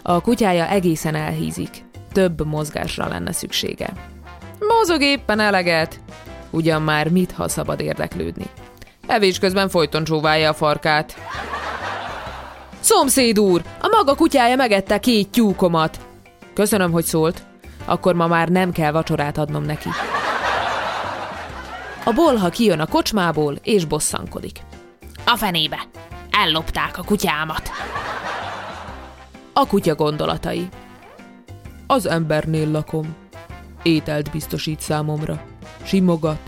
A 0.02 0.20
kutyája 0.20 0.68
egészen 0.68 1.14
elhízik. 1.14 1.84
Több 2.12 2.46
mozgásra 2.46 3.08
lenne 3.08 3.32
szüksége. 3.32 3.92
Mozog 4.58 5.02
éppen 5.02 5.40
eleget. 5.40 6.00
Ugyan 6.50 6.82
már 6.82 7.08
mit, 7.08 7.32
ha 7.32 7.48
szabad 7.48 7.80
érdeklődni. 7.80 8.46
Evés 9.06 9.38
közben 9.38 9.68
folyton 9.68 10.04
csóválja 10.04 10.50
a 10.50 10.54
farkát. 10.54 11.16
Szomszéd 12.80 13.38
úr, 13.38 13.62
a 13.80 13.88
maga 13.96 14.14
kutyája 14.14 14.56
megette 14.56 14.98
két 14.98 15.28
tyúkomat. 15.28 16.00
Köszönöm, 16.54 16.92
hogy 16.92 17.04
szólt. 17.04 17.42
Akkor 17.84 18.14
ma 18.14 18.26
már 18.26 18.48
nem 18.48 18.72
kell 18.72 18.92
vacsorát 18.92 19.38
adnom 19.38 19.64
neki. 19.64 19.88
A 22.04 22.12
bolha 22.12 22.48
kijön 22.48 22.80
a 22.80 22.86
kocsmából, 22.86 23.58
és 23.62 23.84
bosszankodik. 23.84 24.60
A 25.26 25.36
fenébe! 25.36 25.78
Ellopták 26.30 26.98
a 26.98 27.02
kutyámat! 27.02 27.70
A 29.52 29.66
kutya 29.66 29.94
gondolatai. 29.94 30.68
Az 31.86 32.06
embernél 32.06 32.70
lakom. 32.70 33.14
Ételt 33.82 34.30
biztosít 34.30 34.80
számomra. 34.80 35.42
Simogat. 35.82 36.40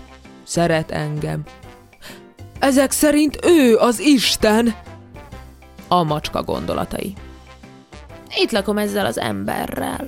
Szeret 0.43 0.91
engem. 0.91 1.43
Ezek 2.59 2.91
szerint 2.91 3.39
ő 3.45 3.77
az 3.77 3.99
Isten! 4.01 4.75
A 5.89 6.03
macska 6.03 6.43
gondolatai. 6.43 7.15
Itt 8.37 8.51
lakom 8.51 8.79
ezzel 8.79 9.07
az 9.07 9.19
emberrel. 9.19 10.07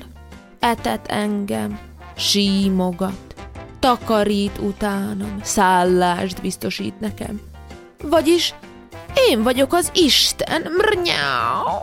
Etet 0.61 1.07
engem, 1.07 1.79
símogat, 2.17 3.35
takarít 3.79 4.59
utánam, 4.59 5.39
szállást 5.43 6.41
biztosít 6.41 7.01
nekem. 7.01 7.41
Vagyis 8.03 8.55
én 9.29 9.43
vagyok 9.43 9.73
az 9.73 9.91
Isten. 9.95 10.63
Mrnyáu. 10.63 11.83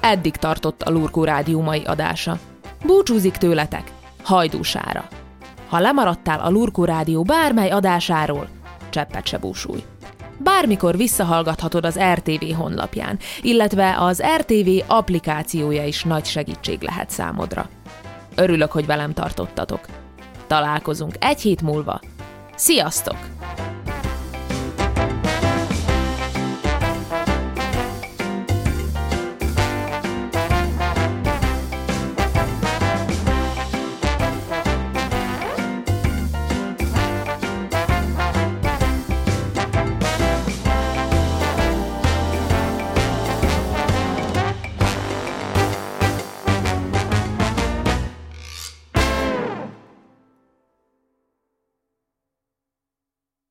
Eddig 0.00 0.36
tartott 0.36 0.82
a 0.82 0.90
Lurkó 0.90 1.24
Rádió 1.24 1.60
mai 1.60 1.82
adása. 1.84 2.38
Búcsúzik 2.84 3.36
tőletek, 3.36 3.92
hajdúsára. 4.22 5.08
Ha 5.68 5.78
lemaradtál 5.78 6.40
a 6.40 6.48
Lurkó 6.50 6.84
Rádió 6.84 7.22
bármely 7.22 7.70
adásáról, 7.70 8.48
cseppet 8.90 9.26
se 9.26 9.38
búsulj. 9.38 9.84
Bármikor 10.38 10.96
visszahallgathatod 10.96 11.84
az 11.84 11.98
RTV 12.12 12.54
honlapján, 12.56 13.18
illetve 13.42 13.96
az 13.98 14.22
RTV 14.36 14.68
applikációja 14.86 15.84
is 15.84 16.04
nagy 16.04 16.24
segítség 16.24 16.82
lehet 16.82 17.10
számodra. 17.10 17.68
Örülök, 18.34 18.72
hogy 18.72 18.86
velem 18.86 19.12
tartottatok. 19.12 19.86
Találkozunk 20.46 21.14
egy 21.18 21.40
hét 21.40 21.62
múlva. 21.62 22.00
Sziasztok! 22.54 23.16